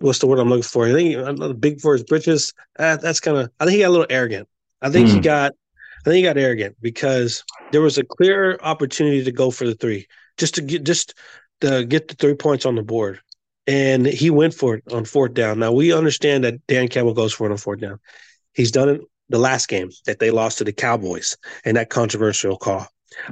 what's 0.00 0.18
the 0.18 0.26
word 0.26 0.38
I'm 0.38 0.48
looking 0.48 0.62
for. 0.62 0.86
I 0.86 0.92
think 0.92 1.38
know, 1.38 1.52
big 1.52 1.80
for 1.80 1.92
his 1.94 2.04
britches. 2.04 2.52
Uh, 2.78 2.96
that's 2.96 3.20
kind 3.20 3.36
of. 3.36 3.50
I 3.60 3.64
think 3.64 3.76
he 3.76 3.82
got 3.82 3.88
a 3.88 3.90
little 3.90 4.06
arrogant. 4.10 4.48
I 4.82 4.90
think 4.90 5.08
mm. 5.08 5.10
he 5.10 5.16
hmm. 5.16 5.22
got. 5.22 5.52
I 6.00 6.04
think 6.04 6.16
he 6.16 6.22
got 6.22 6.38
arrogant 6.38 6.76
because 6.80 7.44
there 7.72 7.82
was 7.82 7.98
a 7.98 8.04
clear 8.04 8.58
opportunity 8.62 9.22
to 9.24 9.32
go 9.32 9.50
for 9.50 9.66
the 9.66 9.74
three. 9.74 10.06
just 10.38 10.54
to 10.54 10.62
get 10.62 10.84
just 10.84 11.14
to 11.60 11.84
get 11.84 12.08
the 12.08 12.14
three 12.14 12.34
points 12.34 12.64
on 12.66 12.74
the 12.74 12.82
board. 12.82 13.20
And 13.66 14.06
he 14.06 14.30
went 14.30 14.54
for 14.54 14.76
it 14.76 14.84
on 14.92 15.04
fourth 15.04 15.34
down. 15.34 15.58
Now 15.58 15.72
we 15.72 15.92
understand 15.92 16.44
that 16.44 16.66
Dan 16.66 16.88
Campbell 16.88 17.14
goes 17.14 17.32
for 17.32 17.46
it 17.46 17.52
on 17.52 17.58
fourth 17.58 17.80
down. 17.80 18.00
He's 18.54 18.72
done 18.72 18.88
it 18.88 19.00
the 19.28 19.38
last 19.38 19.68
game 19.68 19.90
that 20.06 20.18
they 20.18 20.30
lost 20.30 20.58
to 20.58 20.64
the 20.64 20.72
Cowboys 20.72 21.36
and 21.64 21.76
that 21.76 21.90
controversial 21.90 22.56
call. 22.56 22.86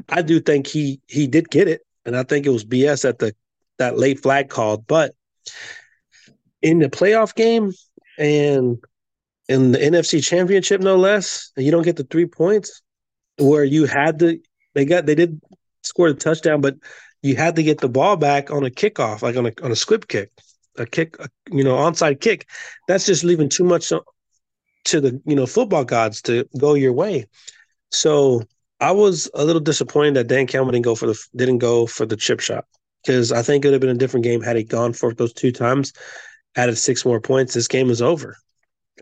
I 0.09 0.23
do 0.23 0.41
think 0.41 0.67
he 0.67 1.01
he 1.07 1.27
did 1.27 1.51
get 1.51 1.69
it, 1.69 1.83
and 2.09 2.17
I 2.17 2.23
think 2.25 2.47
it 2.47 2.51
was 2.51 2.65
BS 2.65 3.09
at 3.09 3.19
the 3.19 3.35
that 3.79 3.99
late 3.99 4.21
flag 4.21 4.49
called. 4.49 4.87
But 4.87 5.15
in 6.63 6.81
the 6.81 6.89
playoff 6.89 7.35
game 7.35 7.73
and 8.19 8.79
in 9.49 9.73
the 9.73 9.79
NFC 9.79 10.25
Championship, 10.25 10.81
no 10.81 10.97
less, 10.97 11.53
you 11.57 11.71
don't 11.71 11.85
get 11.85 11.97
the 11.97 12.05
three 12.05 12.27
points 12.27 12.83
where 13.39 13.63
you 13.63 13.85
had 13.85 14.19
to. 14.21 14.41
They 14.75 14.85
got 14.85 15.07
they 15.07 15.15
did 15.15 15.41
score 15.83 16.13
the 16.13 16.19
touchdown, 16.19 16.61
but 16.61 16.77
you 17.23 17.37
had 17.37 17.57
to 17.57 17.63
get 17.63 17.79
the 17.79 17.89
ball 17.89 18.17
back 18.17 18.51
on 18.51 18.65
a 18.65 18.71
kickoff, 18.71 19.23
like 19.23 19.37
on 19.37 19.47
a 19.47 19.53
on 19.63 19.71
a 19.71 19.77
squib 19.77 20.09
kick, 20.09 20.31
a 20.79 20.87
kick, 20.87 21.17
a, 21.21 21.29
you 21.51 21.63
know, 21.63 21.77
onside 21.77 22.21
kick. 22.21 22.49
That's 22.89 23.07
just 23.07 23.23
leaving 23.23 23.49
too 23.49 23.65
much 23.65 23.93
to 24.85 25.01
the 25.01 25.21
you 25.27 25.37
know 25.37 25.47
football 25.47 25.85
gods 25.85 26.23
to 26.23 26.47
go 26.59 26.75
your 26.75 26.93
way. 26.93 27.27
So 27.91 28.43
I 28.81 28.93
was 28.93 29.31
a 29.35 29.45
little 29.45 29.61
disappointed 29.61 30.15
that 30.15 30.29
Dan 30.29 30.47
Campbell 30.47 30.73
didn't 30.73 30.85
go 30.85 30.95
for 30.95 31.07
the 31.07 31.19
didn't 31.35 31.59
go 31.59 31.87
for 31.87 32.07
the 32.07 32.17
chip 32.17 32.41
shot 32.41 32.65
because 33.03 33.33
I 33.33 33.43
think 33.43 33.65
it 33.65 33.69
would 33.69 33.75
have 33.75 33.81
been 33.81 33.91
a 33.91 33.95
different 33.95 34.25
game 34.25 34.41
had 34.41 34.57
he 34.57 34.65
gone 34.65 34.93
for 34.93 35.13
those 35.15 35.33
two 35.33 35.51
times, 35.51 35.93
added 36.57 36.77
six 36.77 37.05
more 37.05 37.21
points. 37.21 37.55
This 37.55 37.69
game 37.69 37.91
is 37.91 38.03
over. 38.03 38.37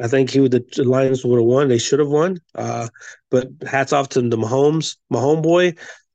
I 0.00 0.08
think 0.08 0.30
he 0.30 0.40
would 0.40 0.52
the 0.52 0.84
Lions 0.84 1.24
would 1.24 1.38
have 1.38 1.46
won. 1.46 1.68
They 1.68 1.78
should 1.78 1.98
have 1.98 2.08
won. 2.08 2.38
Uh, 2.54 2.88
but 3.30 3.48
hats 3.66 3.92
off 3.92 4.10
to 4.10 4.22
the 4.22 4.36
Mahomes, 4.36 4.96
Mahomes 5.12 5.42
boy, 5.42 5.74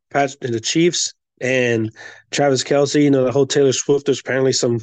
Pat 0.10 0.36
and 0.42 0.54
the 0.54 0.60
Chiefs 0.60 1.14
and 1.40 1.92
Travis 2.32 2.64
Kelce. 2.64 3.04
You 3.04 3.12
know 3.12 3.24
the 3.24 3.32
whole 3.32 3.48
Taylor 3.48 3.74
Swift. 3.74 4.06
There's 4.06 4.20
apparently 4.20 4.54
some. 4.54 4.80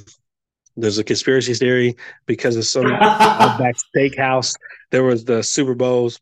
There's 0.77 0.99
a 0.99 1.05
conspiracy 1.05 1.55
theory 1.55 1.97
because 2.27 2.55
of 2.55 2.65
some 2.65 2.85
back 2.89 3.75
steakhouse. 3.97 4.55
There 4.93 5.03
was 5.03 5.25
the 5.25 5.43
Super 5.43 5.75
Bowls. 5.75 6.21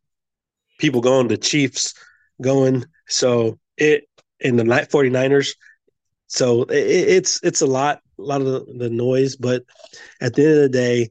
People 0.79 1.03
going, 1.03 1.29
to 1.29 1.37
Chiefs 1.37 1.95
going. 2.41 2.85
So 3.09 3.59
it 3.77 4.09
in 4.41 4.57
the 4.57 4.65
49ers. 4.65 5.55
So 6.29 6.63
it, 6.63 6.75
it's 6.75 7.41
it's 7.43 7.63
a 7.63 7.67
lot, 7.67 8.01
a 8.19 8.23
lot 8.23 8.41
of 8.41 8.47
the, 8.47 8.75
the 8.79 8.91
noise. 8.91 9.37
But 9.37 9.65
at 10.21 10.35
the 10.35 10.45
end 10.45 10.55
of 10.55 10.63
the 10.63 10.69
day, 10.69 11.11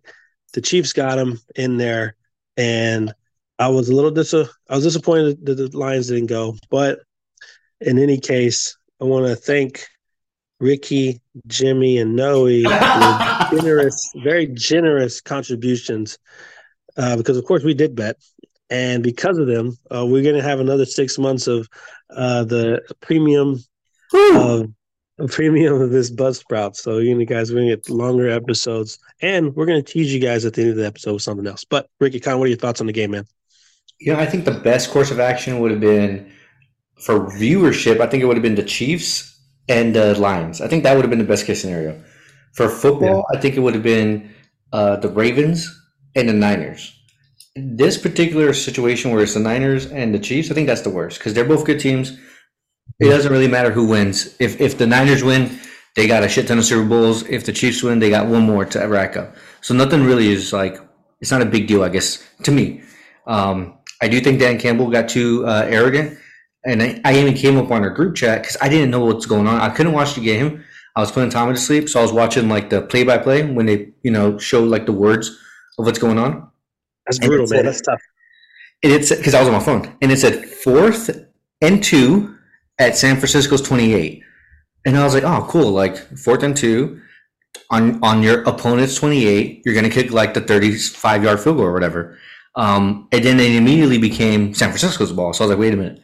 the 0.54 0.62
Chiefs 0.62 0.94
got 0.94 1.18
him 1.18 1.40
in 1.56 1.78
there, 1.78 2.16
and 2.58 3.14
I 3.60 3.70
was 3.70 3.90
a 3.90 3.96
little 3.96 4.12
dis- 4.12 4.34
I 4.34 4.76
was 4.76 4.84
disappointed 4.84 5.46
that 5.46 5.56
the 5.56 5.78
Lions 5.78 6.08
didn't 6.08 6.28
go. 6.28 6.56
But 6.70 7.00
in 7.82 8.00
any 8.00 8.20
case, 8.20 8.78
I 9.02 9.06
want 9.06 9.26
to 9.28 9.36
thank 9.36 9.88
Ricky, 10.60 11.22
Jimmy, 11.48 11.98
and 11.98 12.16
Noe 12.16 12.46
for 13.50 13.56
generous, 13.58 14.12
very 14.24 14.48
generous 14.48 15.22
contributions. 15.22 16.18
Uh, 16.98 17.18
because 17.18 17.38
of 17.38 17.44
course 17.44 17.64
we 17.64 17.74
did 17.74 17.96
bet, 17.96 18.16
and 18.70 19.04
because 19.04 19.38
of 19.38 19.48
them, 19.48 19.78
uh, 19.94 20.06
we're 20.06 20.24
going 20.24 20.36
to 20.36 20.42
have 20.44 20.60
another 20.60 20.86
six 20.86 21.18
months 21.18 21.48
of 21.48 21.68
uh, 22.10 22.44
the 22.44 22.82
premium 23.02 23.60
of 24.14 24.72
a 25.18 25.28
premium 25.28 25.82
of 25.82 25.92
this 25.92 26.12
Buzzsprout. 26.12 26.76
So 26.76 26.98
you 26.98 27.26
guys 27.26 27.52
we're 27.52 27.60
going 27.60 27.70
to 27.70 27.76
get 27.78 27.90
longer 27.90 28.30
episodes, 28.30 29.00
and 29.22 29.56
we're 29.56 29.66
going 29.66 29.84
to 29.84 29.94
tease 29.94 30.14
you 30.14 30.20
guys 30.20 30.46
at 30.46 30.54
the 30.54 30.62
end 30.62 30.72
of 30.72 30.78
the 30.78 30.86
episode 30.86 31.14
with 31.14 31.22
something 31.22 31.48
else. 31.48 31.64
But 31.64 31.90
Ricky, 32.00 32.20
Con, 32.20 32.40
what 32.40 32.46
are 32.46 32.50
your 32.50 32.58
thoughts 32.58 32.82
on 32.82 32.88
the 32.88 32.94
game, 32.94 33.12
man? 33.12 33.26
You 34.00 34.14
know, 34.14 34.20
I 34.20 34.26
think 34.26 34.46
the 34.46 34.52
best 34.52 34.92
course 34.92 35.12
of 35.12 35.20
action 35.20 35.60
would 35.60 35.72
have 35.72 35.80
been 35.80 36.32
for 36.98 37.28
viewership. 37.32 38.00
I 38.02 38.08
think 38.08 38.24
it 38.24 38.26
would 38.26 38.36
have 38.36 38.44
been 38.44 38.56
the 38.56 38.64
Chiefs 38.64 39.40
and 39.70 39.96
the 39.96 40.20
Lions. 40.20 40.62
I 40.62 40.68
think 40.68 40.84
that 40.84 40.96
would 40.96 41.04
have 41.04 41.10
been 41.10 41.20
the 41.20 41.26
best 41.26 41.46
case 41.46 41.62
scenario. 41.62 42.04
For 42.54 42.70
football, 42.70 43.26
yeah. 43.32 43.38
I 43.38 43.42
think 43.42 43.56
it 43.56 43.60
would 43.60 43.74
have 43.74 43.84
been 43.84 44.34
uh, 44.74 44.98
the 44.98 45.10
Ravens 45.10 45.70
and 46.16 46.28
the 46.28 46.34
Niners. 46.34 46.94
This 47.56 47.98
particular 47.98 48.54
situation 48.54 49.12
where 49.12 49.24
it's 49.24 49.34
the 49.34 49.40
Niners 49.40 49.86
and 49.86 50.14
the 50.14 50.20
Chiefs, 50.20 50.52
I 50.52 50.54
think 50.54 50.68
that's 50.68 50.82
the 50.82 50.90
worst 50.90 51.20
because 51.20 51.34
they're 51.34 51.46
both 51.46 51.66
good 51.66 51.80
teams 51.80 52.18
it 53.00 53.10
doesn't 53.10 53.32
really 53.32 53.48
matter 53.48 53.72
who 53.72 53.88
wins. 53.88 54.36
If 54.40 54.62
if 54.62 54.78
the 54.78 54.88
Niners 54.88 55.24
win, 55.24 55.60
they 55.96 56.08
got 56.08 56.24
a 56.24 56.30
shit 56.30 56.48
ton 56.48 56.58
of 56.58 56.66
Super 56.66 56.88
Bowls. 56.88 57.24
If 57.24 57.46
the 57.46 57.52
Chiefs 57.52 57.84
win, 57.84 58.00
they 58.00 58.10
got 58.10 58.28
one 58.28 58.44
more 58.44 58.66
to 58.66 58.80
rack 58.86 59.18
up. 59.18 59.36
So 59.62 59.74
nothing 59.74 60.04
really 60.04 60.30
is 60.30 60.54
like 60.54 60.80
it's 61.20 61.32
not 61.32 61.42
a 61.42 61.46
big 61.46 61.68
deal, 61.68 61.84
I 61.84 61.90
guess, 61.90 62.26
to 62.44 62.52
me. 62.52 62.84
Um, 63.28 63.78
I 64.02 64.08
do 64.08 64.20
think 64.22 64.40
Dan 64.40 64.60
Campbell 64.60 64.90
got 64.90 65.10
too 65.10 65.46
uh, 65.46 65.66
arrogant, 65.68 66.18
and 66.66 66.82
I, 66.82 67.02
I, 67.04 67.18
even 67.18 67.34
came 67.34 67.58
up 67.58 67.72
on 67.72 67.82
our 67.82 67.90
group 67.90 68.16
chat 68.16 68.42
because 68.42 68.58
I 68.62 68.70
didn't 68.70 68.92
know 68.92 69.04
what's 69.04 69.26
going 69.26 69.48
on. 69.48 69.60
I 69.60 69.70
couldn't 69.70 69.94
watch 69.94 70.14
the 70.14 70.22
game. 70.22 70.64
I 70.96 71.00
was 71.00 71.12
putting 71.12 71.32
Tommy 71.32 71.54
to 71.54 71.60
sleep, 71.60 71.90
so 71.90 72.00
I 72.00 72.04
was 72.04 72.14
watching 72.14 72.48
like 72.48 72.70
the 72.70 72.82
play 72.82 73.04
by 73.04 73.18
play 73.18 73.44
when 73.44 73.66
they 73.66 73.94
you 74.04 74.12
know 74.12 74.38
show 74.38 74.64
like 74.64 74.86
the 74.86 74.92
words 74.92 75.30
of 75.80 75.86
what's 75.86 76.00
going 76.00 76.20
on. 76.20 76.50
That's 77.08 77.20
brutal, 77.20 77.48
man. 77.48 77.66
That's 77.66 77.82
tough. 77.82 78.02
And 78.84 78.92
it's 78.92 79.16
because 79.16 79.34
I 79.34 79.40
was 79.40 79.48
on 79.48 79.54
my 79.54 79.60
phone, 79.60 79.96
and 80.02 80.12
it 80.12 80.20
said 80.20 80.46
fourth 80.46 81.10
and 81.62 81.84
two 81.84 82.36
at 82.80 82.98
San 82.98 83.16
Francisco's 83.16 83.62
28. 83.62 84.24
And 84.86 84.98
I 84.98 85.04
was 85.04 85.14
like, 85.14 85.24
oh, 85.24 85.46
cool. 85.50 85.72
Like 85.72 85.98
fourth 86.18 86.44
and 86.44 86.56
two 86.56 87.02
on, 87.72 88.04
on 88.04 88.22
your 88.22 88.44
opponent's 88.44 88.96
28, 88.96 89.64
you're 89.66 89.74
going 89.74 89.86
to 89.86 89.90
kick 89.90 90.12
like 90.12 90.34
the 90.34 90.42
35 90.42 91.24
yard 91.24 91.40
field 91.40 91.58
goal 91.58 91.66
or 91.66 91.74
whatever. 91.74 92.18
Um, 92.56 93.08
and 93.12 93.24
then 93.24 93.40
it 93.40 93.56
immediately 93.56 93.98
became 93.98 94.54
San 94.54 94.70
Francisco's 94.70 95.12
ball. 95.12 95.34
So 95.34 95.44
I 95.44 95.48
was 95.48 95.56
like, 95.56 95.60
wait 95.60 95.74
a 95.74 95.78
minute. 95.78 96.02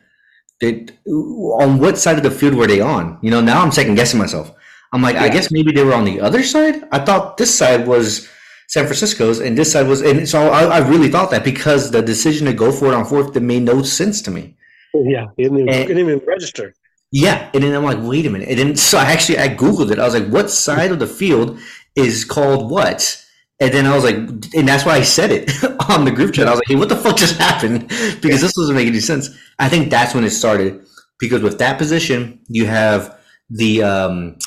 They, 0.59 0.87
on 1.07 1.79
what 1.79 1.97
side 1.97 2.17
of 2.17 2.23
the 2.23 2.31
field 2.31 2.55
were 2.55 2.67
they 2.67 2.81
on? 2.81 3.17
You 3.21 3.31
know, 3.31 3.41
now 3.41 3.61
I'm 3.61 3.71
second 3.71 3.95
guessing 3.95 4.19
myself. 4.19 4.51
I'm 4.93 5.01
like, 5.01 5.15
yeah. 5.15 5.23
I 5.23 5.29
guess 5.29 5.51
maybe 5.51 5.71
they 5.71 5.83
were 5.83 5.93
on 5.93 6.05
the 6.05 6.19
other 6.19 6.43
side. 6.43 6.83
I 6.91 6.99
thought 6.99 7.37
this 7.37 7.55
side 7.55 7.87
was 7.87 8.27
San 8.71 8.85
Francisco's 8.85 9.41
and 9.41 9.57
this 9.57 9.73
side 9.73 9.85
was, 9.85 10.01
and 10.01 10.27
so 10.27 10.47
I, 10.47 10.63
I 10.63 10.77
really 10.77 11.09
thought 11.09 11.29
that 11.31 11.43
because 11.43 11.91
the 11.91 12.01
decision 12.01 12.47
to 12.47 12.53
go 12.53 12.71
for 12.71 12.85
it 12.85 12.93
on 12.93 13.03
fourth 13.03 13.33
that 13.33 13.41
made 13.41 13.63
no 13.63 13.83
sense 13.83 14.21
to 14.21 14.31
me. 14.31 14.55
Yeah, 14.93 15.25
it 15.37 15.43
didn't, 15.43 15.57
even, 15.59 15.69
and, 15.69 15.87
didn't 15.89 16.07
even 16.07 16.21
register. 16.25 16.73
Yeah, 17.11 17.49
and 17.53 17.65
then 17.65 17.75
I'm 17.75 17.83
like, 17.83 17.97
wait 17.99 18.25
a 18.25 18.29
minute. 18.29 18.47
And 18.47 18.57
then 18.57 18.75
so 18.77 18.97
I 18.97 19.11
actually 19.11 19.39
I 19.39 19.49
googled 19.49 19.91
it. 19.91 19.99
I 19.99 20.05
was 20.05 20.13
like, 20.13 20.27
what 20.27 20.49
side 20.49 20.91
of 20.91 20.99
the 20.99 21.07
field 21.07 21.59
is 21.97 22.23
called 22.23 22.71
what? 22.71 23.21
And 23.59 23.73
then 23.73 23.85
I 23.85 23.93
was 23.93 24.05
like, 24.05 24.15
and 24.15 24.65
that's 24.65 24.85
why 24.85 24.93
I 24.93 25.01
said 25.01 25.31
it 25.31 25.51
on 25.89 26.05
the 26.05 26.11
group 26.11 26.33
chat. 26.33 26.47
I 26.47 26.51
was 26.51 26.59
like, 26.59 26.69
hey, 26.69 26.75
what 26.75 26.87
the 26.87 26.95
fuck 26.95 27.17
just 27.17 27.37
happened? 27.37 27.89
Because 28.21 28.39
this 28.39 28.53
doesn't 28.53 28.75
make 28.75 28.87
any 28.87 29.01
sense. 29.01 29.29
I 29.59 29.67
think 29.67 29.89
that's 29.89 30.15
when 30.15 30.23
it 30.23 30.29
started. 30.29 30.85
Because 31.19 31.41
with 31.41 31.59
that 31.59 31.77
position, 31.77 32.39
you 32.47 32.67
have 32.67 33.19
the 33.49 33.83
um, 33.83 34.37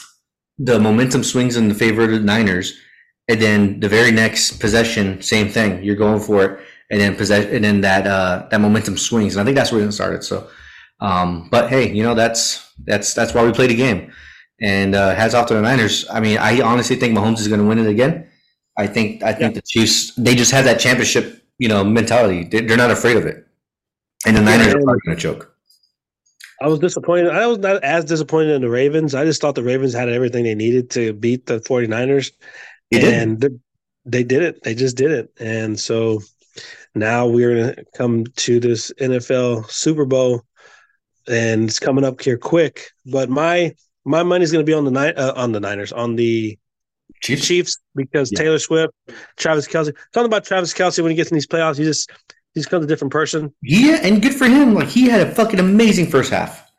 the 0.57 0.81
momentum 0.81 1.25
swings 1.25 1.59
in 1.59 1.69
the 1.69 1.75
favor 1.75 2.05
of 2.05 2.11
the 2.11 2.21
Niners, 2.21 2.73
and 3.29 3.41
then 3.41 3.81
the 3.81 3.89
very 3.89 4.11
next 4.11 4.61
possession, 4.61 5.23
same 5.23 5.49
thing. 5.49 5.83
You're 5.83 5.97
going 5.97 6.21
for 6.21 6.45
it, 6.45 6.61
and 6.91 7.01
then 7.01 7.17
possess, 7.17 7.47
and 7.47 7.65
then 7.65 7.81
that 7.83 8.07
uh, 8.07 8.47
that 8.51 8.61
momentum 8.61 8.97
swings. 8.99 9.37
And 9.37 9.43
I 9.43 9.45
think 9.45 9.57
that's 9.57 9.73
where 9.73 9.83
it 9.83 9.93
started. 9.93 10.25
So 10.25 10.49
um, 11.01 11.49
but 11.51 11.69
hey, 11.69 11.93
you 11.93 12.03
know 12.03 12.15
that's 12.15 12.73
that's 12.85 13.15
that's 13.15 13.35
why 13.35 13.45
we 13.45 13.53
play 13.53 13.67
the 13.67 13.75
game. 13.75 14.13
And 14.61 14.95
uh, 14.95 15.15
hats 15.15 15.35
off 15.35 15.47
to 15.49 15.55
the 15.55 15.61
Niners. 15.61 16.07
I 16.11 16.21
mean, 16.21 16.39
I 16.39 16.61
honestly 16.61 16.97
think 16.97 17.17
Mahomes 17.17 17.41
is 17.41 17.49
going 17.49 17.61
to 17.61 17.67
win 17.67 17.79
it 17.79 17.89
again. 17.89 18.29
I 18.79 18.87
think 18.87 19.23
I 19.23 19.33
think 19.33 19.55
yeah. 19.55 19.61
the 19.61 19.63
Chiefs 19.63 20.15
they 20.15 20.35
just 20.35 20.53
have 20.53 20.65
that 20.65 20.81
championship 20.81 21.45
you 21.59 21.69
know 21.69 21.85
mentality. 21.85 22.45
They're 22.45 22.77
not 22.77 22.91
afraid 22.91 23.17
of 23.17 23.27
it, 23.27 23.47
and 24.27 24.37
the 24.37 24.41
Niners 24.41 24.69
yeah, 24.69 24.75
are 24.75 24.83
going 24.83 24.99
to 25.09 25.17
choke. 25.17 25.51
I 26.63 26.69
was 26.69 26.79
disappointed. 26.79 27.31
I 27.31 27.47
was 27.47 27.59
not 27.59 27.83
as 27.85 28.05
disappointed 28.05 28.53
in 28.53 28.63
the 28.63 28.71
Ravens. 28.71 29.15
I 29.15 29.25
just 29.25 29.41
thought 29.41 29.57
the 29.57 29.63
Ravens 29.63 29.93
had 29.93 30.09
everything 30.09 30.45
they 30.45 30.55
needed 30.55 30.89
to 30.91 31.13
beat 31.13 31.47
the 31.47 31.59
49ers. 31.61 32.31
And 32.93 33.41
did. 33.41 33.61
they 34.05 34.23
did 34.23 34.43
it. 34.43 34.63
They 34.63 34.75
just 34.75 34.97
did 34.97 35.11
it. 35.11 35.31
And 35.39 35.79
so 35.79 36.21
now 36.95 37.27
we're 37.27 37.55
going 37.55 37.75
to 37.75 37.85
come 37.97 38.25
to 38.25 38.61
this 38.61 38.93
NFL 39.01 39.71
Super 39.71 40.05
Bowl 40.05 40.43
and 41.27 41.69
it's 41.69 41.79
coming 41.79 42.05
up 42.05 42.21
here 42.21 42.39
quick. 42.39 42.91
But 43.07 43.31
my 43.31 43.75
my 44.05 44.23
money's 44.23 44.53
going 44.53 44.65
to 44.65 44.71
be 44.71 44.75
on 44.75 44.85
the 44.85 44.91
ni- 44.91 45.15
uh, 45.15 45.41
on 45.41 45.53
the 45.53 45.61
Niners 45.61 45.93
on 45.93 46.17
the 46.17 46.59
Chiefs, 47.23 47.47
Chiefs 47.47 47.79
because 47.95 48.31
yeah. 48.33 48.39
Taylor 48.39 48.59
Swift, 48.59 48.93
Travis 49.37 49.67
Kelce. 49.67 49.95
Talking 50.13 50.27
about 50.27 50.45
Travis 50.45 50.75
Kelce 50.75 51.03
when 51.03 51.11
he 51.11 51.17
gets 51.17 51.31
in 51.31 51.35
these 51.35 51.47
playoffs, 51.47 51.79
he 51.79 51.85
just 51.85 52.11
he 52.53 52.61
just 52.61 52.69
becomes 52.69 52.85
a 52.85 52.89
different 52.89 53.13
person. 53.13 53.55
Yeah, 53.63 54.01
and 54.03 54.21
good 54.23 54.35
for 54.35 54.47
him. 54.47 54.75
Like 54.75 54.89
he 54.89 55.09
had 55.09 55.27
a 55.27 55.35
fucking 55.35 55.59
amazing 55.59 56.07
first 56.07 56.31
half. 56.31 56.71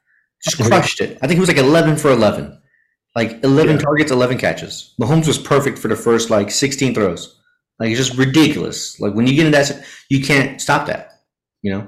Just 0.43 0.57
crushed 0.59 1.01
it. 1.01 1.17
I 1.21 1.27
think 1.27 1.37
he 1.37 1.39
was 1.39 1.49
like 1.49 1.57
eleven 1.57 1.95
for 1.95 2.11
eleven. 2.11 2.59
Like 3.15 3.43
eleven 3.43 3.77
yeah. 3.77 3.81
targets, 3.81 4.11
eleven 4.11 4.37
catches. 4.37 4.93
Mahomes 4.99 5.27
was 5.27 5.37
perfect 5.37 5.79
for 5.79 5.87
the 5.87 5.95
first 5.95 6.29
like 6.29 6.51
sixteen 6.51 6.93
throws. 6.93 7.39
Like 7.79 7.89
it's 7.89 7.99
just 7.99 8.17
ridiculous. 8.17 8.99
Like 8.99 9.13
when 9.13 9.27
you 9.27 9.35
get 9.35 9.45
in 9.45 9.51
that, 9.53 9.85
you 10.09 10.23
can't 10.23 10.59
stop 10.59 10.87
that. 10.87 11.21
You 11.61 11.73
know. 11.73 11.87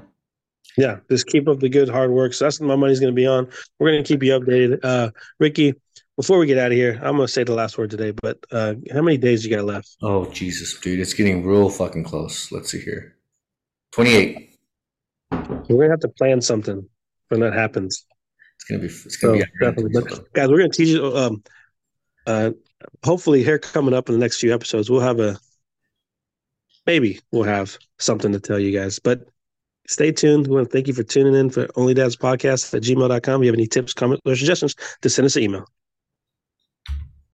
Yeah, 0.76 0.98
just 1.10 1.26
keep 1.26 1.48
up 1.48 1.58
the 1.58 1.68
good 1.68 1.88
hard 1.88 2.12
work. 2.12 2.32
So 2.32 2.44
that's 2.44 2.60
what 2.60 2.68
my 2.68 2.76
money's 2.76 3.00
going 3.00 3.12
to 3.12 3.16
be 3.16 3.26
on. 3.26 3.48
We're 3.78 3.90
going 3.90 4.04
to 4.04 4.06
keep 4.06 4.22
you 4.22 4.38
updated. 4.38 4.78
Uh, 4.84 5.10
Ricky, 5.40 5.74
before 6.16 6.38
we 6.38 6.46
get 6.46 6.56
out 6.56 6.70
of 6.70 6.76
here, 6.76 6.94
I'm 7.02 7.16
going 7.16 7.26
to 7.26 7.28
say 7.28 7.42
the 7.42 7.52
last 7.52 7.76
word 7.78 7.90
today, 7.90 8.12
but 8.12 8.38
uh, 8.52 8.74
how 8.92 9.02
many 9.02 9.18
days 9.18 9.44
you 9.44 9.54
got 9.54 9.64
left? 9.64 9.96
Oh, 10.02 10.26
Jesus, 10.26 10.78
dude. 10.78 11.00
It's 11.00 11.14
getting 11.14 11.44
real 11.44 11.68
fucking 11.68 12.04
close. 12.04 12.52
Let's 12.52 12.70
see 12.70 12.80
here 12.80 13.16
28. 13.92 14.50
We're 15.30 15.38
going 15.38 15.80
to 15.80 15.90
have 15.90 16.00
to 16.00 16.08
plan 16.08 16.40
something 16.40 16.88
when 17.28 17.40
that 17.40 17.54
happens. 17.54 18.04
It's 18.58 18.64
gonna 18.64 18.80
be 18.80 18.86
it's 18.86 19.16
gonna 19.16 19.38
So, 19.38 19.44
be 19.44 19.64
definitely. 19.64 19.92
But 19.92 20.32
guys, 20.32 20.48
we're 20.48 20.58
gonna 20.58 20.70
teach 20.70 20.88
you. 20.88 21.16
Um, 21.16 21.42
uh, 22.26 22.50
hopefully, 23.04 23.42
here 23.42 23.58
coming 23.58 23.94
up 23.94 24.08
in 24.08 24.14
the 24.14 24.18
next 24.18 24.40
few 24.40 24.52
episodes, 24.52 24.90
we'll 24.90 25.00
have 25.00 25.20
a 25.20 25.38
maybe 26.86 27.20
we'll 27.32 27.44
have 27.44 27.78
something 27.98 28.32
to 28.32 28.40
tell 28.40 28.58
you 28.58 28.76
guys. 28.78 28.98
But 28.98 29.28
stay 29.86 30.12
tuned. 30.12 30.46
We 30.46 30.56
want 30.56 30.68
to 30.68 30.72
thank 30.72 30.88
you 30.88 30.94
for 30.94 31.02
tuning 31.02 31.34
in 31.34 31.50
for 31.50 31.68
Only 31.76 31.94
Dad's 31.94 32.16
Podcast 32.16 32.74
at 32.74 32.82
gmail.com. 32.82 33.40
If 33.40 33.44
you 33.44 33.50
have 33.50 33.58
any 33.58 33.66
tips, 33.66 33.94
comments, 33.94 34.22
or 34.26 34.34
suggestions, 34.36 34.74
to 35.02 35.08
send 35.10 35.26
us 35.26 35.36
an 35.36 35.44
email. 35.44 35.66